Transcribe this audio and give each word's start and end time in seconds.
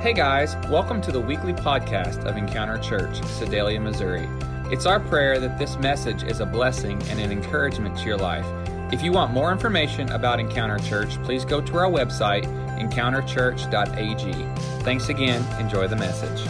Hey 0.00 0.12
guys, 0.12 0.54
welcome 0.70 1.00
to 1.00 1.10
the 1.10 1.18
weekly 1.18 1.52
podcast 1.52 2.24
of 2.24 2.36
Encounter 2.36 2.78
Church, 2.78 3.20
Sedalia, 3.24 3.80
Missouri. 3.80 4.28
It's 4.72 4.86
our 4.86 5.00
prayer 5.00 5.40
that 5.40 5.58
this 5.58 5.76
message 5.76 6.22
is 6.22 6.38
a 6.38 6.46
blessing 6.46 7.02
and 7.08 7.18
an 7.18 7.32
encouragement 7.32 7.98
to 7.98 8.04
your 8.04 8.16
life. 8.16 8.46
If 8.92 9.02
you 9.02 9.10
want 9.10 9.32
more 9.32 9.50
information 9.50 10.08
about 10.12 10.38
Encounter 10.38 10.78
Church, 10.78 11.20
please 11.24 11.44
go 11.44 11.60
to 11.60 11.78
our 11.78 11.90
website, 11.90 12.44
encounterchurch.ag. 12.78 14.84
Thanks 14.84 15.08
again. 15.08 15.60
Enjoy 15.60 15.88
the 15.88 15.96
message. 15.96 16.48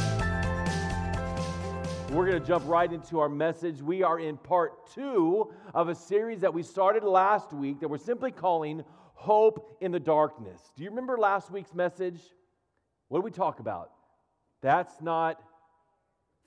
We're 2.10 2.27
going 2.27 2.38
to 2.38 2.46
jump 2.46 2.69
right 2.69 2.92
into 2.92 3.19
our 3.19 3.30
message. 3.30 3.80
We 3.80 4.02
are 4.02 4.20
in 4.20 4.37
part 4.37 4.92
two 4.92 5.55
of 5.73 5.88
a 5.88 5.95
series 5.95 6.41
that 6.41 6.52
we 6.52 6.62
started 6.62 7.02
last 7.02 7.55
week 7.55 7.80
that 7.80 7.88
we're 7.88 7.96
simply 7.96 8.30
calling 8.30 8.84
Hope 9.15 9.78
in 9.80 9.91
the 9.91 10.01
Darkness. 10.01 10.60
Do 10.77 10.84
you 10.84 10.91
remember 10.91 11.16
last 11.16 11.51
week's 11.51 11.73
message? 11.73 12.20
What 13.09 13.21
do 13.21 13.25
we 13.25 13.30
talk 13.30 13.61
about? 13.61 13.91
That's 14.61 15.01
not 15.01 15.41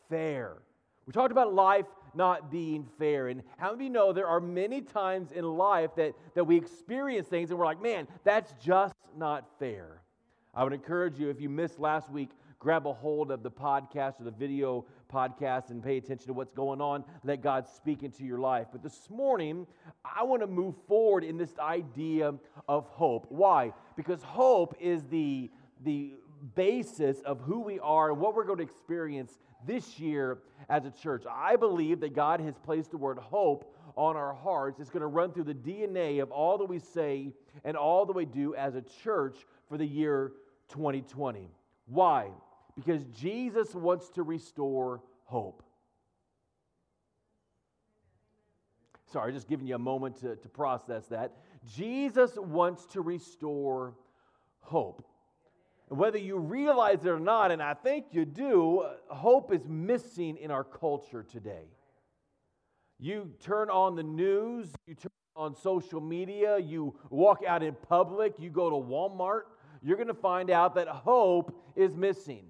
fair. 0.09 0.57
We 1.05 1.13
talked 1.13 1.31
about 1.31 1.53
life 1.53 1.85
not 2.13 2.51
being 2.51 2.87
fair. 2.99 3.27
And 3.29 3.41
how 3.57 3.71
many 3.71 3.85
you 3.85 3.89
know 3.89 4.13
there 4.13 4.27
are 4.27 4.39
many 4.39 4.81
times 4.81 5.31
in 5.31 5.45
life 5.45 5.91
that, 5.95 6.13
that 6.35 6.43
we 6.43 6.57
experience 6.57 7.27
things 7.27 7.49
and 7.49 7.59
we're 7.59 7.65
like, 7.65 7.81
man, 7.81 8.07
that's 8.23 8.53
just 8.63 8.93
not 9.17 9.47
fair. 9.59 10.01
I 10.53 10.63
would 10.63 10.73
encourage 10.73 11.17
you, 11.17 11.29
if 11.29 11.39
you 11.39 11.49
missed 11.49 11.79
last 11.79 12.09
week, 12.09 12.29
grab 12.59 12.85
a 12.85 12.93
hold 12.93 13.31
of 13.31 13.41
the 13.41 13.49
podcast 13.49 14.19
or 14.19 14.25
the 14.25 14.31
video 14.31 14.85
podcast 15.11 15.71
and 15.71 15.81
pay 15.81 15.97
attention 15.97 16.27
to 16.27 16.33
what's 16.33 16.51
going 16.51 16.81
on. 16.81 17.03
Let 17.23 17.41
God 17.41 17.67
speak 17.67 18.03
into 18.03 18.25
your 18.25 18.37
life. 18.37 18.67
But 18.71 18.83
this 18.83 19.09
morning, 19.09 19.65
I 20.05 20.23
want 20.23 20.41
to 20.41 20.47
move 20.47 20.75
forward 20.87 21.23
in 21.23 21.37
this 21.37 21.57
idea 21.57 22.33
of 22.67 22.87
hope. 22.87 23.25
Why? 23.29 23.73
Because 23.95 24.21
hope 24.21 24.75
is 24.79 25.03
the, 25.05 25.49
the 25.83 26.13
basis 26.55 27.19
of 27.21 27.39
who 27.41 27.61
we 27.61 27.79
are 27.79 28.11
and 28.11 28.19
what 28.19 28.35
we're 28.35 28.45
going 28.45 28.57
to 28.57 28.63
experience 28.63 29.37
this 29.65 29.99
year 29.99 30.39
as 30.69 30.85
a 30.85 30.91
church. 30.91 31.23
I 31.29 31.55
believe 31.55 31.99
that 32.01 32.15
God 32.15 32.39
has 32.41 32.55
placed 32.57 32.91
the 32.91 32.97
word 32.97 33.17
hope 33.17 33.75
on 33.95 34.15
our 34.15 34.33
hearts. 34.33 34.79
It's 34.79 34.89
going 34.89 35.01
to 35.01 35.07
run 35.07 35.31
through 35.31 35.45
the 35.45 35.53
DNA 35.53 36.21
of 36.21 36.31
all 36.31 36.57
that 36.57 36.65
we 36.65 36.79
say 36.79 37.33
and 37.63 37.77
all 37.77 38.05
that 38.05 38.15
we 38.15 38.25
do 38.25 38.55
as 38.55 38.75
a 38.75 38.81
church 39.03 39.37
for 39.69 39.77
the 39.77 39.85
year 39.85 40.33
2020. 40.69 41.51
Why? 41.85 42.29
Because 42.75 43.03
Jesus 43.05 43.75
wants 43.75 44.09
to 44.11 44.23
restore 44.23 45.01
hope. 45.25 45.63
Sorry, 49.11 49.33
just 49.33 49.49
giving 49.49 49.67
you 49.67 49.75
a 49.75 49.79
moment 49.79 50.21
to, 50.21 50.37
to 50.37 50.49
process 50.49 51.07
that. 51.07 51.33
Jesus 51.67 52.37
wants 52.37 52.85
to 52.87 53.01
restore 53.01 53.93
hope. 54.61 55.05
Whether 55.91 56.19
you 56.19 56.37
realize 56.37 57.03
it 57.03 57.09
or 57.09 57.19
not, 57.19 57.51
and 57.51 57.61
I 57.61 57.73
think 57.73 58.05
you 58.11 58.23
do, 58.23 58.85
hope 59.09 59.53
is 59.53 59.67
missing 59.67 60.37
in 60.37 60.49
our 60.49 60.63
culture 60.63 61.21
today. 61.21 61.65
You 62.97 63.33
turn 63.43 63.69
on 63.69 63.97
the 63.97 64.03
news, 64.03 64.71
you 64.87 64.95
turn 64.95 65.11
on 65.35 65.53
social 65.53 65.99
media, 65.99 66.57
you 66.59 66.95
walk 67.09 67.43
out 67.45 67.61
in 67.61 67.75
public, 67.89 68.35
you 68.39 68.49
go 68.49 68.69
to 68.69 68.75
Walmart, 68.77 69.41
you're 69.81 69.97
going 69.97 70.07
to 70.07 70.13
find 70.13 70.49
out 70.49 70.75
that 70.75 70.87
hope 70.87 71.61
is 71.75 71.97
missing. 71.97 72.45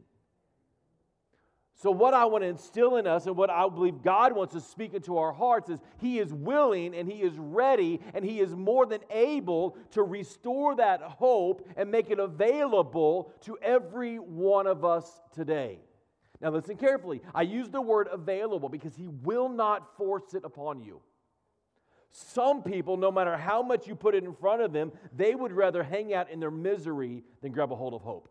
So, 1.75 1.89
what 1.89 2.13
I 2.13 2.25
want 2.25 2.43
to 2.43 2.47
instill 2.47 2.97
in 2.97 3.07
us 3.07 3.25
and 3.25 3.35
what 3.35 3.49
I 3.49 3.67
believe 3.67 4.03
God 4.03 4.33
wants 4.33 4.53
to 4.53 4.61
speak 4.61 4.93
into 4.93 5.17
our 5.17 5.31
hearts 5.31 5.69
is 5.69 5.79
He 5.99 6.19
is 6.19 6.31
willing 6.31 6.93
and 6.93 7.11
He 7.11 7.21
is 7.21 7.33
ready 7.37 7.99
and 8.13 8.23
He 8.23 8.39
is 8.39 8.55
more 8.55 8.85
than 8.85 8.99
able 9.09 9.77
to 9.91 10.03
restore 10.03 10.75
that 10.75 11.01
hope 11.01 11.67
and 11.75 11.89
make 11.89 12.11
it 12.11 12.19
available 12.19 13.33
to 13.41 13.57
every 13.61 14.17
one 14.17 14.67
of 14.67 14.85
us 14.85 15.21
today. 15.33 15.79
Now, 16.39 16.49
listen 16.49 16.75
carefully. 16.75 17.21
I 17.33 17.43
use 17.43 17.69
the 17.69 17.81
word 17.81 18.09
available 18.11 18.69
because 18.69 18.95
He 18.95 19.07
will 19.07 19.49
not 19.49 19.97
force 19.97 20.33
it 20.33 20.43
upon 20.43 20.81
you. 20.81 21.01
Some 22.11 22.61
people, 22.61 22.97
no 22.97 23.11
matter 23.11 23.37
how 23.37 23.63
much 23.63 23.87
you 23.87 23.95
put 23.95 24.15
it 24.15 24.23
in 24.23 24.33
front 24.33 24.61
of 24.61 24.73
them, 24.73 24.91
they 25.15 25.33
would 25.33 25.53
rather 25.53 25.81
hang 25.81 26.13
out 26.13 26.29
in 26.29 26.39
their 26.39 26.51
misery 26.51 27.23
than 27.41 27.53
grab 27.53 27.71
a 27.71 27.75
hold 27.75 27.93
of 27.93 28.01
hope. 28.01 28.29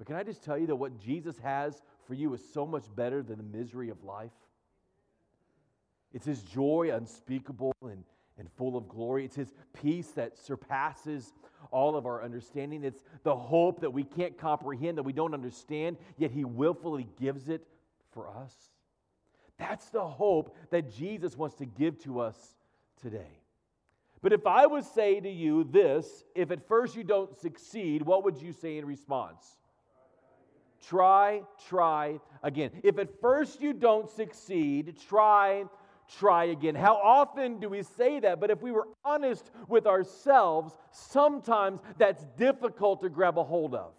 But 0.00 0.06
can 0.06 0.16
I 0.16 0.22
just 0.22 0.42
tell 0.42 0.56
you 0.56 0.66
that 0.68 0.76
what 0.76 0.98
Jesus 0.98 1.36
has 1.42 1.82
for 2.06 2.14
you 2.14 2.32
is 2.32 2.40
so 2.54 2.64
much 2.64 2.84
better 2.96 3.22
than 3.22 3.36
the 3.36 3.58
misery 3.58 3.90
of 3.90 4.02
life? 4.02 4.32
It's 6.14 6.24
his 6.24 6.40
joy 6.40 6.90
unspeakable 6.90 7.74
and, 7.82 8.02
and 8.38 8.50
full 8.56 8.78
of 8.78 8.88
glory. 8.88 9.26
It's 9.26 9.36
his 9.36 9.52
peace 9.74 10.08
that 10.12 10.38
surpasses 10.38 11.34
all 11.70 11.96
of 11.96 12.06
our 12.06 12.24
understanding. 12.24 12.82
It's 12.82 13.04
the 13.24 13.36
hope 13.36 13.82
that 13.82 13.92
we 13.92 14.02
can't 14.02 14.38
comprehend, 14.38 14.96
that 14.96 15.02
we 15.02 15.12
don't 15.12 15.34
understand, 15.34 15.98
yet 16.16 16.30
he 16.30 16.46
willfully 16.46 17.06
gives 17.20 17.50
it 17.50 17.66
for 18.10 18.26
us. 18.26 18.54
That's 19.58 19.90
the 19.90 20.06
hope 20.08 20.56
that 20.70 20.90
Jesus 20.90 21.36
wants 21.36 21.56
to 21.56 21.66
give 21.66 22.02
to 22.04 22.20
us 22.20 22.38
today. 23.02 23.42
But 24.22 24.32
if 24.32 24.46
I 24.46 24.64
would 24.64 24.86
say 24.86 25.20
to 25.20 25.30
you 25.30 25.64
this, 25.64 26.24
if 26.34 26.50
at 26.50 26.66
first 26.66 26.96
you 26.96 27.04
don't 27.04 27.36
succeed, 27.36 28.00
what 28.00 28.24
would 28.24 28.40
you 28.40 28.52
say 28.52 28.78
in 28.78 28.86
response? 28.86 29.58
Try, 30.88 31.42
try 31.68 32.20
again. 32.42 32.70
If 32.82 32.98
at 32.98 33.20
first 33.20 33.60
you 33.60 33.72
don't 33.72 34.08
succeed, 34.08 34.98
try, 35.08 35.64
try 36.18 36.44
again. 36.44 36.74
How 36.74 36.94
often 36.96 37.60
do 37.60 37.68
we 37.68 37.82
say 37.82 38.20
that? 38.20 38.40
But 38.40 38.50
if 38.50 38.62
we 38.62 38.72
were 38.72 38.88
honest 39.04 39.50
with 39.68 39.86
ourselves, 39.86 40.76
sometimes 40.90 41.80
that's 41.98 42.24
difficult 42.36 43.02
to 43.02 43.08
grab 43.08 43.38
a 43.38 43.44
hold 43.44 43.74
of 43.74 43.92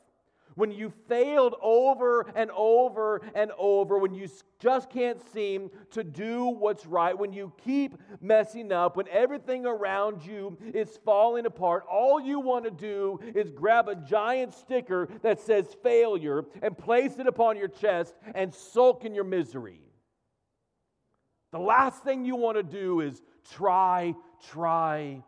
when 0.55 0.71
you 0.71 0.91
failed 1.07 1.55
over 1.61 2.31
and 2.35 2.51
over 2.51 3.21
and 3.35 3.51
over, 3.57 3.97
when 3.97 4.13
you 4.13 4.27
just 4.59 4.89
can't 4.89 5.21
seem 5.31 5.69
to 5.91 6.03
do 6.03 6.47
what's 6.47 6.85
right, 6.85 7.17
when 7.17 7.33
you 7.33 7.51
keep 7.63 7.97
messing 8.21 8.71
up, 8.71 8.97
when 8.97 9.07
everything 9.09 9.65
around 9.65 10.25
you 10.25 10.57
is 10.73 10.99
falling 11.05 11.45
apart, 11.45 11.83
all 11.89 12.19
you 12.19 12.39
want 12.39 12.65
to 12.65 12.71
do 12.71 13.19
is 13.35 13.51
grab 13.51 13.87
a 13.87 13.95
giant 13.95 14.53
sticker 14.53 15.07
that 15.21 15.39
says 15.39 15.67
failure 15.83 16.43
and 16.61 16.77
place 16.77 17.17
it 17.19 17.27
upon 17.27 17.57
your 17.57 17.67
chest 17.67 18.15
and 18.35 18.53
sulk 18.53 19.05
in 19.05 19.15
your 19.15 19.23
misery. 19.23 19.81
The 21.51 21.59
last 21.59 22.03
thing 22.03 22.23
you 22.23 22.35
want 22.35 22.57
to 22.57 22.63
do 22.63 23.01
is 23.01 23.21
try, 23.51 24.15
try 24.49 25.21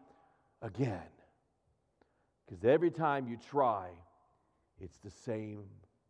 again. 0.62 1.02
Because 2.46 2.64
every 2.64 2.92
time 2.92 3.28
you 3.28 3.38
try, 3.50 3.90
it's 4.84 5.00
the 5.00 5.10
same 5.10 5.64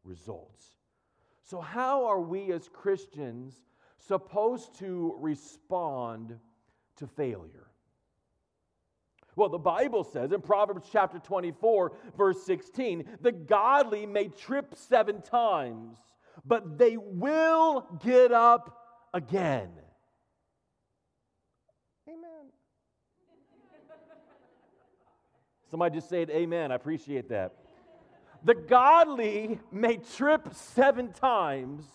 results. 0.04 0.66
So, 1.44 1.62
how 1.62 2.06
are 2.06 2.22
we 2.22 2.52
as 2.52 2.68
Christians 2.68 3.56
supposed 4.00 4.78
to 4.80 5.16
respond 5.20 6.40
to 6.98 7.08
failure? 7.08 7.68
Well, 9.36 9.50
the 9.50 9.58
Bible 9.58 10.04
says 10.04 10.32
in 10.32 10.42
Proverbs 10.42 10.88
chapter 10.92 11.20
24, 11.20 11.94
verse 12.18 12.44
16, 12.44 13.06
the 13.22 13.32
godly 13.32 14.06
may 14.06 14.28
trip 14.28 14.76
seven 14.76 15.22
times, 15.22 15.98
but 16.46 16.78
they 16.78 16.98
will 16.98 18.00
get 18.04 18.32
up 18.32 19.08
again. 19.14 19.70
Amen. 22.08 22.22
Somebody 25.72 25.96
just 25.96 26.10
said 26.10 26.30
Amen. 26.30 26.72
I 26.72 26.76
appreciate 26.76 27.30
that. 27.30 27.63
The 28.44 28.56
godly 28.56 29.60
may 29.72 29.98
trip 29.98 30.50
seven 30.54 31.14
times, 31.14 31.86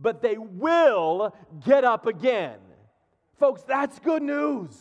but 0.00 0.20
they 0.20 0.36
will 0.36 1.34
get 1.64 1.84
up 1.84 2.06
again. 2.06 2.58
Folks, 3.38 3.62
that's 3.62 3.98
good 4.00 4.22
news. 4.22 4.76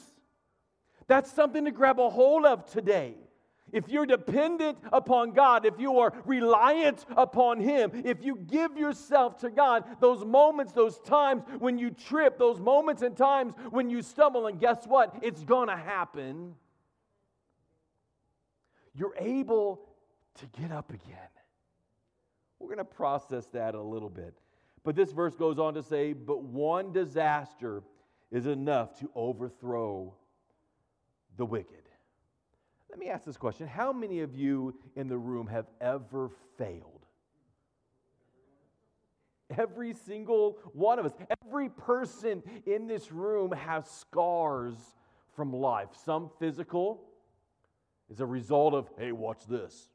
That's 1.08 1.32
something 1.32 1.66
to 1.66 1.72
grab 1.72 2.00
a 2.00 2.10
hold 2.10 2.46
of 2.46 2.66
today. 2.66 3.16
If 3.72 3.88
you're 3.88 4.06
dependent 4.06 4.78
upon 4.92 5.32
God, 5.32 5.66
if 5.66 5.80
you 5.80 6.00
are 6.00 6.14
reliant 6.26 7.06
upon 7.16 7.60
Him, 7.60 7.92
if 8.04 8.24
you 8.24 8.36
give 8.36 8.76
yourself 8.78 9.38
to 9.40 9.50
God, 9.50 9.86
those 10.02 10.26
moments, 10.26 10.74
those 10.74 11.00
times 11.00 11.44
when 11.60 11.78
you 11.78 11.92
trip, 11.92 12.38
those 12.38 12.60
moments 12.60 13.02
and 13.02 13.16
times 13.16 13.54
when 13.70 13.90
you 13.90 14.02
stumble, 14.02 14.48
and 14.48 14.60
guess 14.60 14.86
what? 14.86 15.16
It's 15.22 15.44
to 15.68 15.78
happen. 15.78 16.56
You're 18.94 19.16
able 19.18 19.82
to 20.40 20.46
get 20.60 20.72
up 20.72 20.90
again. 20.90 21.18
We're 22.60 22.68
going 22.68 22.78
to 22.78 22.86
process 22.86 23.46
that 23.48 23.76
a 23.76 23.82
little 23.82 24.10
bit. 24.10 24.34
But 24.84 24.96
this 24.96 25.12
verse 25.12 25.36
goes 25.36 25.60
on 25.60 25.74
to 25.76 25.84
say, 25.84 26.14
But 26.14 26.44
one 26.44 26.92
disaster 26.92 27.84
is 28.32 28.46
enough 28.46 29.00
to 29.00 29.10
overthrow 29.16 30.14
the 31.38 31.46
wicked. 31.46 31.76
Let 32.90 33.00
me 33.00 33.10
ask 33.10 33.26
this 33.26 33.38
question 33.38 33.68
How 33.68 33.94
many 33.94 34.22
of 34.22 34.36
you 34.36 34.76
in 34.96 35.08
the 35.08 35.18
room 35.18 35.48
have 35.48 35.68
ever 35.80 36.30
failed? 36.58 37.06
Every 39.58 39.94
single 39.94 40.60
one 40.74 40.98
of 40.98 41.06
us, 41.06 41.12
every 41.46 41.68
person 41.68 42.42
in 42.66 42.88
this 42.88 43.12
room 43.12 43.52
has 43.52 43.90
scars 43.90 44.76
from 45.36 45.52
life. 45.52 45.90
Some 46.06 46.30
physical, 46.40 47.02
is 48.12 48.20
a 48.20 48.26
result 48.26 48.74
of, 48.74 48.90
hey, 48.98 49.12
watch 49.12 49.46
this. 49.48 49.90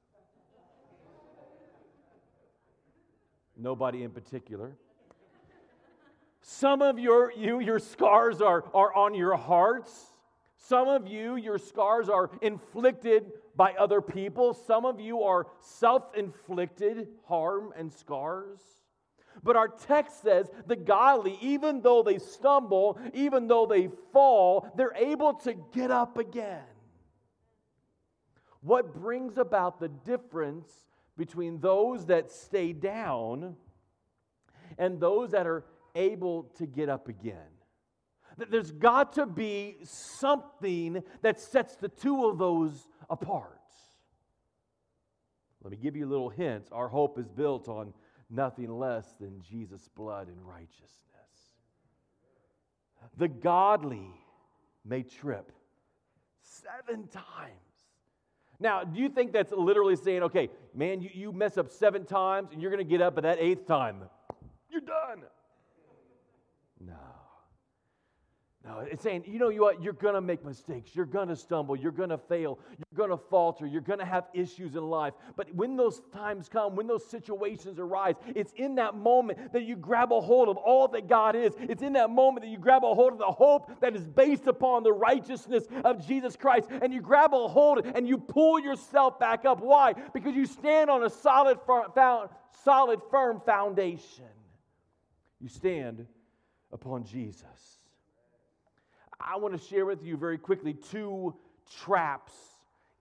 Nobody 3.56 4.03
in 4.03 4.11
particular. 4.11 4.76
Some 6.43 6.82
of 6.82 6.99
your, 6.99 7.32
you, 7.37 7.61
your 7.61 7.79
scars 7.79 8.41
are, 8.41 8.64
are 8.73 8.94
on 8.94 9.14
your 9.14 9.37
hearts. 9.37 9.93
Some 10.56 10.88
of 10.88 11.08
you, 11.08 11.37
your 11.37 11.58
scars 11.58 12.08
are 12.08 12.31
inflicted 12.43 13.32
by 13.56 13.73
other 13.73 14.00
people. 14.00 14.55
Some 14.55 14.85
of 14.85 15.00
you 15.00 15.23
are 15.23 15.47
self 15.61 16.14
inflicted 16.17 17.08
harm 17.26 17.73
and 17.76 17.93
scars. 17.93 18.61
But 19.43 19.56
our 19.56 19.69
text 19.69 20.23
says 20.23 20.49
the 20.67 20.76
godly, 20.76 21.38
even 21.41 21.82
though 21.82 22.03
they 22.03 22.19
stumble, 22.19 22.99
even 23.12 23.49
though 23.49 23.67
they 23.67 23.88
fall, 24.12 24.69
they're 24.76 24.94
able 24.97 25.35
to 25.35 25.55
get 25.73 25.91
up 25.91 26.19
again. 26.19 26.62
What 28.61 28.94
brings 28.94 29.38
about 29.38 29.79
the 29.79 29.88
difference 29.88 30.69
between 31.16 31.60
those 31.60 32.06
that 32.06 32.30
stay 32.30 32.72
down 32.72 33.56
and 34.78 35.00
those 35.00 35.30
that 35.30 35.46
are 35.46 35.64
able 35.94 36.44
to 36.58 36.66
get 36.66 36.88
up 36.88 37.08
again? 37.08 37.36
There's 38.50 38.70
got 38.70 39.14
to 39.14 39.24
be 39.24 39.76
something 39.82 41.02
that 41.22 41.40
sets 41.40 41.76
the 41.76 41.88
two 41.88 42.26
of 42.26 42.38
those 42.38 42.86
apart. 43.08 43.52
Let 45.62 45.70
me 45.70 45.78
give 45.78 45.96
you 45.96 46.06
a 46.06 46.10
little 46.10 46.28
hint. 46.28 46.68
Our 46.70 46.88
hope 46.88 47.19
is 47.19 47.28
built 47.28 47.69
on 47.69 47.92
nothing 48.30 48.78
less 48.78 49.14
than 49.19 49.40
Jesus' 49.40 49.88
blood 49.88 50.28
and 50.28 50.46
righteousness. 50.46 50.92
The 53.16 53.28
godly 53.28 54.10
may 54.84 55.02
trip 55.02 55.50
seven 56.42 57.08
times. 57.08 57.65
Now, 58.58 58.85
do 58.85 59.00
you 59.00 59.08
think 59.08 59.32
that's 59.32 59.53
literally 59.53 59.97
saying, 59.97 60.23
okay, 60.25 60.49
man, 60.75 61.00
you, 61.00 61.11
you 61.12 61.32
mess 61.32 61.58
up 61.58 61.70
seven 61.70 62.05
times 62.05 62.50
and 62.53 62.62
you're 62.62 62.70
going 62.70 62.85
to 62.85 62.91
get 62.91 63.03
up 63.03 63.17
at 63.19 63.25
that 63.25 63.38
eighth 63.38 63.67
time? 63.67 64.03
You're 64.70 64.81
done. 64.81 65.25
No. 66.81 66.94
No, 68.66 68.80
it's 68.80 69.04
saying, 69.04 69.22
you 69.28 69.38
know 69.38 69.50
what? 69.50 69.80
You're 69.80 69.92
going 69.92 70.16
to 70.16 70.20
make 70.20 70.44
mistakes. 70.44 70.90
You're 70.92 71.06
going 71.06 71.28
to 71.28 71.36
stumble. 71.36 71.76
You're 71.76 71.92
going 71.92 72.08
to 72.08 72.18
fail. 72.18 72.58
You're 72.70 73.06
going 73.06 73.16
to 73.16 73.24
falter. 73.30 73.64
You're 73.64 73.80
going 73.80 74.00
to 74.00 74.04
have 74.04 74.24
issues 74.34 74.74
in 74.74 74.82
life. 74.82 75.14
But 75.36 75.54
when 75.54 75.76
those 75.76 76.02
times 76.12 76.48
come, 76.48 76.74
when 76.74 76.88
those 76.88 77.08
situations 77.08 77.78
arise, 77.78 78.16
it's 78.34 78.52
in 78.56 78.74
that 78.74 78.96
moment 78.96 79.52
that 79.52 79.62
you 79.62 79.76
grab 79.76 80.12
a 80.12 80.20
hold 80.20 80.48
of 80.48 80.56
all 80.56 80.88
that 80.88 81.06
God 81.06 81.36
is. 81.36 81.52
It's 81.60 81.82
in 81.82 81.92
that 81.92 82.10
moment 82.10 82.44
that 82.44 82.50
you 82.50 82.58
grab 82.58 82.82
a 82.82 82.92
hold 82.92 83.12
of 83.12 83.18
the 83.18 83.26
hope 83.26 83.70
that 83.80 83.94
is 83.94 84.04
based 84.04 84.48
upon 84.48 84.82
the 84.82 84.92
righteousness 84.92 85.64
of 85.84 86.04
Jesus 86.04 86.34
Christ. 86.34 86.69
And 86.82 86.92
you 86.92 87.00
grab 87.00 87.34
a 87.34 87.46
hold 87.46 87.86
and 87.86 88.08
you 88.08 88.19
pull 88.19 88.58
yourself 88.58 89.20
back 89.20 89.44
up. 89.44 89.60
Why? 89.60 89.92
Because 90.12 90.34
you 90.34 90.44
stand 90.44 90.90
on 90.90 91.04
a 91.04 91.10
solid, 91.10 91.58
solid 92.64 93.00
firm 93.12 93.40
foundation. 93.46 94.24
You 95.40 95.48
stand 95.48 96.04
upon 96.72 97.04
Jesus. 97.04 97.75
I 99.20 99.36
want 99.36 99.58
to 99.60 99.68
share 99.68 99.86
with 99.86 100.04
you 100.04 100.16
very 100.16 100.38
quickly 100.38 100.74
two 100.74 101.34
traps 101.80 102.32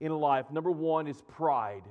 in 0.00 0.12
life. 0.12 0.50
Number 0.50 0.70
one 0.70 1.06
is 1.06 1.20
pride. 1.22 1.84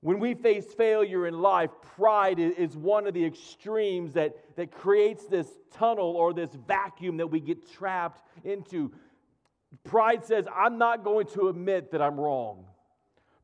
When 0.00 0.18
we 0.18 0.34
face 0.34 0.66
failure 0.74 1.26
in 1.26 1.40
life, 1.40 1.70
pride 1.96 2.40
is 2.40 2.76
one 2.76 3.06
of 3.06 3.14
the 3.14 3.24
extremes 3.24 4.14
that, 4.14 4.34
that 4.56 4.72
creates 4.72 5.26
this 5.26 5.46
tunnel 5.70 6.16
or 6.16 6.34
this 6.34 6.50
vacuum 6.66 7.18
that 7.18 7.28
we 7.28 7.38
get 7.38 7.72
trapped 7.72 8.20
into. 8.42 8.90
Pride 9.84 10.24
says, 10.24 10.46
I'm 10.54 10.76
not 10.76 11.04
going 11.04 11.26
to 11.28 11.48
admit 11.48 11.92
that 11.92 12.02
I'm 12.02 12.18
wrong. 12.18 12.64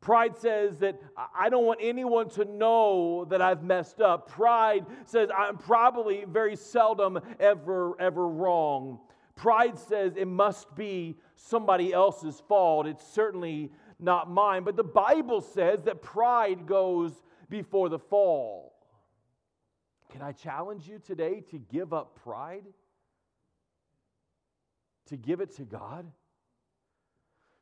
Pride 0.01 0.37
says 0.37 0.79
that 0.79 1.01
I 1.35 1.49
don't 1.49 1.65
want 1.65 1.81
anyone 1.83 2.29
to 2.31 2.45
know 2.45 3.25
that 3.27 3.43
I've 3.43 3.63
messed 3.63 4.01
up. 4.01 4.29
Pride 4.29 4.85
says 5.07 5.29
I'm 5.37 5.59
probably 5.59 6.25
very 6.25 6.57
seldom 6.57 7.21
ever, 7.41 8.01
ever 8.01 8.27
wrong. 8.27 9.01
Pride 9.39 9.79
says 9.79 10.17
it 10.17 10.27
must 10.27 10.75
be 10.75 11.17
somebody 11.37 11.93
else's 11.93 12.43
fault. 12.49 12.89
It's 12.89 13.07
certainly 13.07 13.71
not 14.01 14.29
mine. 14.29 14.65
But 14.65 14.75
the 14.75 14.83
Bible 14.83 15.41
says 15.41 15.85
that 15.85 16.03
pride 16.03 16.67
goes 16.67 17.13
before 17.49 17.89
the 17.89 18.01
fall. 18.01 18.75
Can 20.11 20.23
I 20.23 20.33
challenge 20.33 20.89
you 20.89 20.99
today 20.99 21.45
to 21.53 21.59
give 21.59 21.93
up 21.93 22.19
pride? 22.25 22.65
To 25.07 25.17
give 25.17 25.41
it 25.41 25.55
to 25.59 25.63
God? 25.63 26.11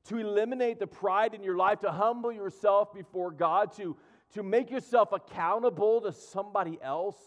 To 0.08 0.16
eliminate 0.16 0.78
the 0.78 0.86
pride 0.86 1.34
in 1.34 1.42
your 1.42 1.58
life, 1.58 1.80
to 1.80 1.92
humble 1.92 2.32
yourself 2.32 2.94
before 2.94 3.30
God, 3.30 3.76
to, 3.76 3.98
to 4.32 4.42
make 4.42 4.70
yourself 4.70 5.12
accountable 5.12 6.00
to 6.00 6.12
somebody 6.12 6.78
else? 6.82 7.18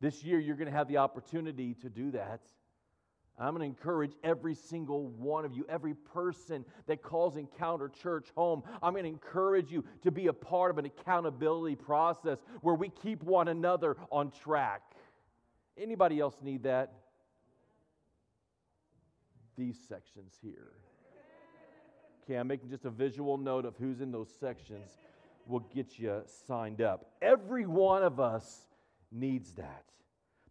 This 0.00 0.22
year, 0.22 0.38
you're 0.38 0.56
going 0.56 0.70
to 0.70 0.76
have 0.76 0.86
the 0.86 0.98
opportunity 0.98 1.74
to 1.82 1.90
do 1.90 2.12
that. 2.12 2.40
I'm 3.38 3.56
going 3.56 3.60
to 3.60 3.78
encourage 3.78 4.12
every 4.22 4.54
single 4.54 5.08
one 5.08 5.44
of 5.44 5.52
you, 5.52 5.66
every 5.68 5.94
person 5.94 6.64
that 6.86 7.02
calls 7.02 7.36
Encounter 7.36 7.88
Church 7.88 8.28
home. 8.36 8.62
I'm 8.80 8.92
going 8.92 9.04
to 9.04 9.10
encourage 9.10 9.72
you 9.72 9.84
to 10.02 10.12
be 10.12 10.28
a 10.28 10.32
part 10.32 10.70
of 10.70 10.78
an 10.78 10.84
accountability 10.86 11.74
process 11.74 12.38
where 12.60 12.76
we 12.76 12.90
keep 12.90 13.24
one 13.24 13.48
another 13.48 13.96
on 14.12 14.30
track. 14.30 14.82
Anybody 15.76 16.20
else 16.20 16.36
need 16.42 16.62
that? 16.62 16.92
These 19.56 19.78
sections 19.88 20.34
here. 20.40 20.72
Okay, 22.24 22.36
I'm 22.36 22.46
making 22.46 22.70
just 22.70 22.84
a 22.84 22.90
visual 22.90 23.36
note 23.36 23.64
of 23.64 23.74
who's 23.76 24.00
in 24.00 24.12
those 24.12 24.30
sections. 24.40 24.92
We'll 25.46 25.66
get 25.74 25.98
you 25.98 26.22
signed 26.46 26.80
up. 26.80 27.10
Every 27.20 27.66
one 27.66 28.02
of 28.02 28.20
us 28.20 28.66
needs 29.12 29.52
that. 29.54 29.84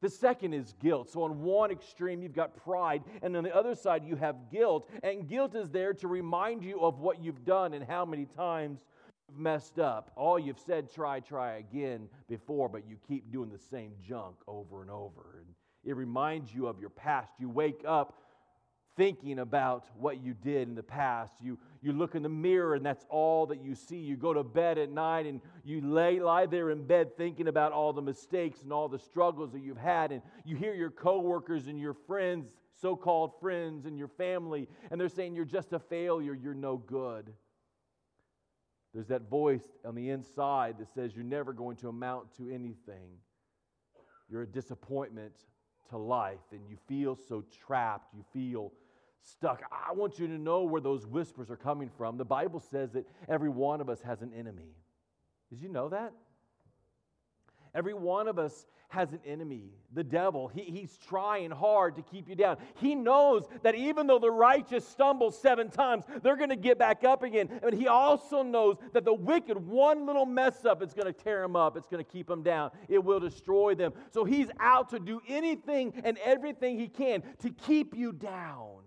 The 0.04 0.10
second 0.10 0.54
is 0.54 0.74
guilt. 0.82 1.10
So, 1.10 1.24
on 1.24 1.42
one 1.42 1.72
extreme, 1.72 2.22
you've 2.22 2.36
got 2.36 2.58
pride, 2.58 3.04
and 3.22 3.38
on 3.38 3.46
the 3.46 3.56
other 3.56 3.74
side, 3.74 4.04
you 4.04 4.18
have 4.18 4.52
guilt. 4.52 4.90
And 5.02 5.30
guilt 5.30 5.56
is 5.56 5.70
there 5.70 5.94
to 5.94 6.10
remind 6.10 6.62
you 6.62 6.82
of 6.82 7.00
what 7.00 7.24
you've 7.24 7.46
done 7.46 7.74
and 7.74 7.86
how 7.86 8.04
many 8.04 8.26
times 8.26 8.82
you've 9.30 9.40
messed 9.40 9.80
up. 9.80 10.12
All 10.18 10.38
you've 10.38 10.60
said, 10.60 10.92
try, 10.94 11.22
try 11.22 11.54
again 11.54 12.10
before, 12.28 12.68
but 12.68 12.86
you 12.86 12.98
keep 13.08 13.32
doing 13.32 13.50
the 13.50 13.58
same 13.58 13.94
junk 14.06 14.36
over 14.46 14.82
and 14.82 14.92
over. 14.92 15.38
And 15.38 15.56
it 15.86 15.96
reminds 15.96 16.54
you 16.54 16.68
of 16.68 16.82
your 16.82 16.90
past. 16.90 17.32
You 17.40 17.48
wake 17.50 17.84
up 17.88 18.18
thinking 18.96 19.40
about 19.40 19.88
what 19.98 20.24
you 20.24 20.34
did 20.34 20.68
in 20.68 20.76
the 20.76 20.84
past. 20.84 21.34
You, 21.42 21.58
you 21.82 21.94
look 21.94 22.16
in 22.16 22.24
the 22.24 22.30
mirror 22.30 22.76
and 22.76 22.86
that's 22.86 23.06
all 23.10 23.48
that 23.48 23.64
you 23.64 23.76
see. 23.76 23.98
You 23.98 24.16
go 24.16 24.34
to 24.34 24.44
bed 24.44 24.78
at 24.78 24.90
night 24.90 25.26
and 25.26 25.42
you 25.64 25.82
lay, 25.82 26.20
lie 26.20 26.46
there 26.46 26.70
in 26.70 26.86
bed 26.86 27.18
thinking 27.18 27.48
about 27.48 27.72
all 27.72 27.94
the 27.94 28.02
mistakes 28.02 28.62
and 28.64 28.72
all 28.72 28.88
the 28.88 29.00
struggles 29.00 29.52
that 29.54 29.62
you've 29.62 29.78
had. 29.78 30.12
And 30.12 30.22
you 30.46 30.56
hear 30.56 30.74
your 30.74 30.92
coworkers 30.92 31.68
and 31.68 31.80
your 31.80 31.94
friends, 31.94 32.54
so 32.80 32.96
called 32.96 33.40
friends, 33.40 33.86
and 33.86 33.98
your 33.98 34.08
family, 34.08 34.68
and 34.92 35.00
they're 35.00 35.10
saying 35.10 35.36
you're 35.36 35.46
just 35.46 35.74
a 35.74 35.80
failure, 35.80 36.34
you're 36.34 36.54
no 36.54 36.78
good. 36.78 37.34
There's 38.94 39.08
that 39.08 39.28
voice 39.30 39.64
on 39.86 39.96
the 39.96 40.10
inside 40.12 40.78
that 40.78 40.94
says 40.94 41.16
you're 41.16 41.24
never 41.24 41.52
going 41.52 41.78
to 41.78 41.90
amount 41.90 42.36
to 42.38 42.50
anything. 42.54 43.18
You're 44.30 44.44
a 44.44 44.48
disappointment 44.48 45.34
to 45.90 45.98
life, 45.98 46.40
and 46.52 46.62
you 46.68 46.78
feel 46.88 47.16
so 47.16 47.44
trapped. 47.66 48.14
You 48.14 48.24
feel 48.34 48.72
stuck. 49.24 49.64
I 49.72 49.94
want 49.94 50.20
you 50.20 50.28
to 50.28 50.38
know 50.38 50.64
where 50.64 50.82
those 50.82 51.06
whispers 51.06 51.50
are 51.50 51.56
coming 51.58 51.90
from. 51.98 52.18
The 52.18 52.26
Bible 52.26 52.60
says 52.60 52.92
that 52.92 53.08
every 53.28 53.50
one 53.50 53.82
of 53.82 53.90
us 53.90 54.02
has 54.02 54.22
an 54.22 54.32
enemy. 54.38 54.76
Did 55.50 55.62
you 55.62 55.70
know 55.70 55.90
that? 55.90 56.14
Every 57.76 57.94
one 57.94 58.28
of 58.28 58.38
us 58.38 58.66
has 58.90 59.12
an 59.12 59.20
enemy, 59.26 59.72
the 59.92 60.04
devil. 60.04 60.48
He, 60.48 60.62
he's 60.62 61.00
trying 61.08 61.50
hard 61.50 61.96
to 61.96 62.04
keep 62.04 62.30
you 62.30 62.36
down. 62.36 62.58
He 62.76 62.94
knows 62.94 63.46
that 63.64 63.74
even 63.74 64.06
though 64.06 64.20
the 64.20 64.30
righteous 64.30 64.88
stumble 64.88 65.32
seven 65.32 65.72
times, 65.72 66.04
they're 66.22 66.36
going 66.36 66.52
to 66.52 66.56
get 66.56 66.78
back 66.78 67.04
up 67.04 67.24
again. 67.24 67.50
And 67.64 67.74
he 67.74 67.88
also 67.88 68.44
knows 68.44 68.78
that 68.94 69.04
the 69.04 69.14
wicked, 69.14 69.58
one 69.58 70.06
little 70.06 70.28
mess 70.28 70.64
up, 70.66 70.84
it's 70.84 70.94
going 70.94 71.12
to 71.12 71.14
tear 71.14 71.42
them 71.42 71.56
up, 71.56 71.76
it's 71.76 71.88
going 71.88 72.04
to 72.06 72.10
keep 72.10 72.28
them 72.28 72.44
down, 72.44 72.70
it 72.88 73.04
will 73.04 73.20
destroy 73.20 73.74
them. 73.74 73.94
So 74.12 74.26
he's 74.26 74.50
out 74.60 74.90
to 74.90 75.00
do 75.00 75.20
anything 75.28 76.00
and 76.04 76.20
everything 76.24 76.78
he 76.78 76.88
can 76.88 77.24
to 77.40 77.50
keep 77.50 77.96
you 77.96 78.12
down. 78.12 78.84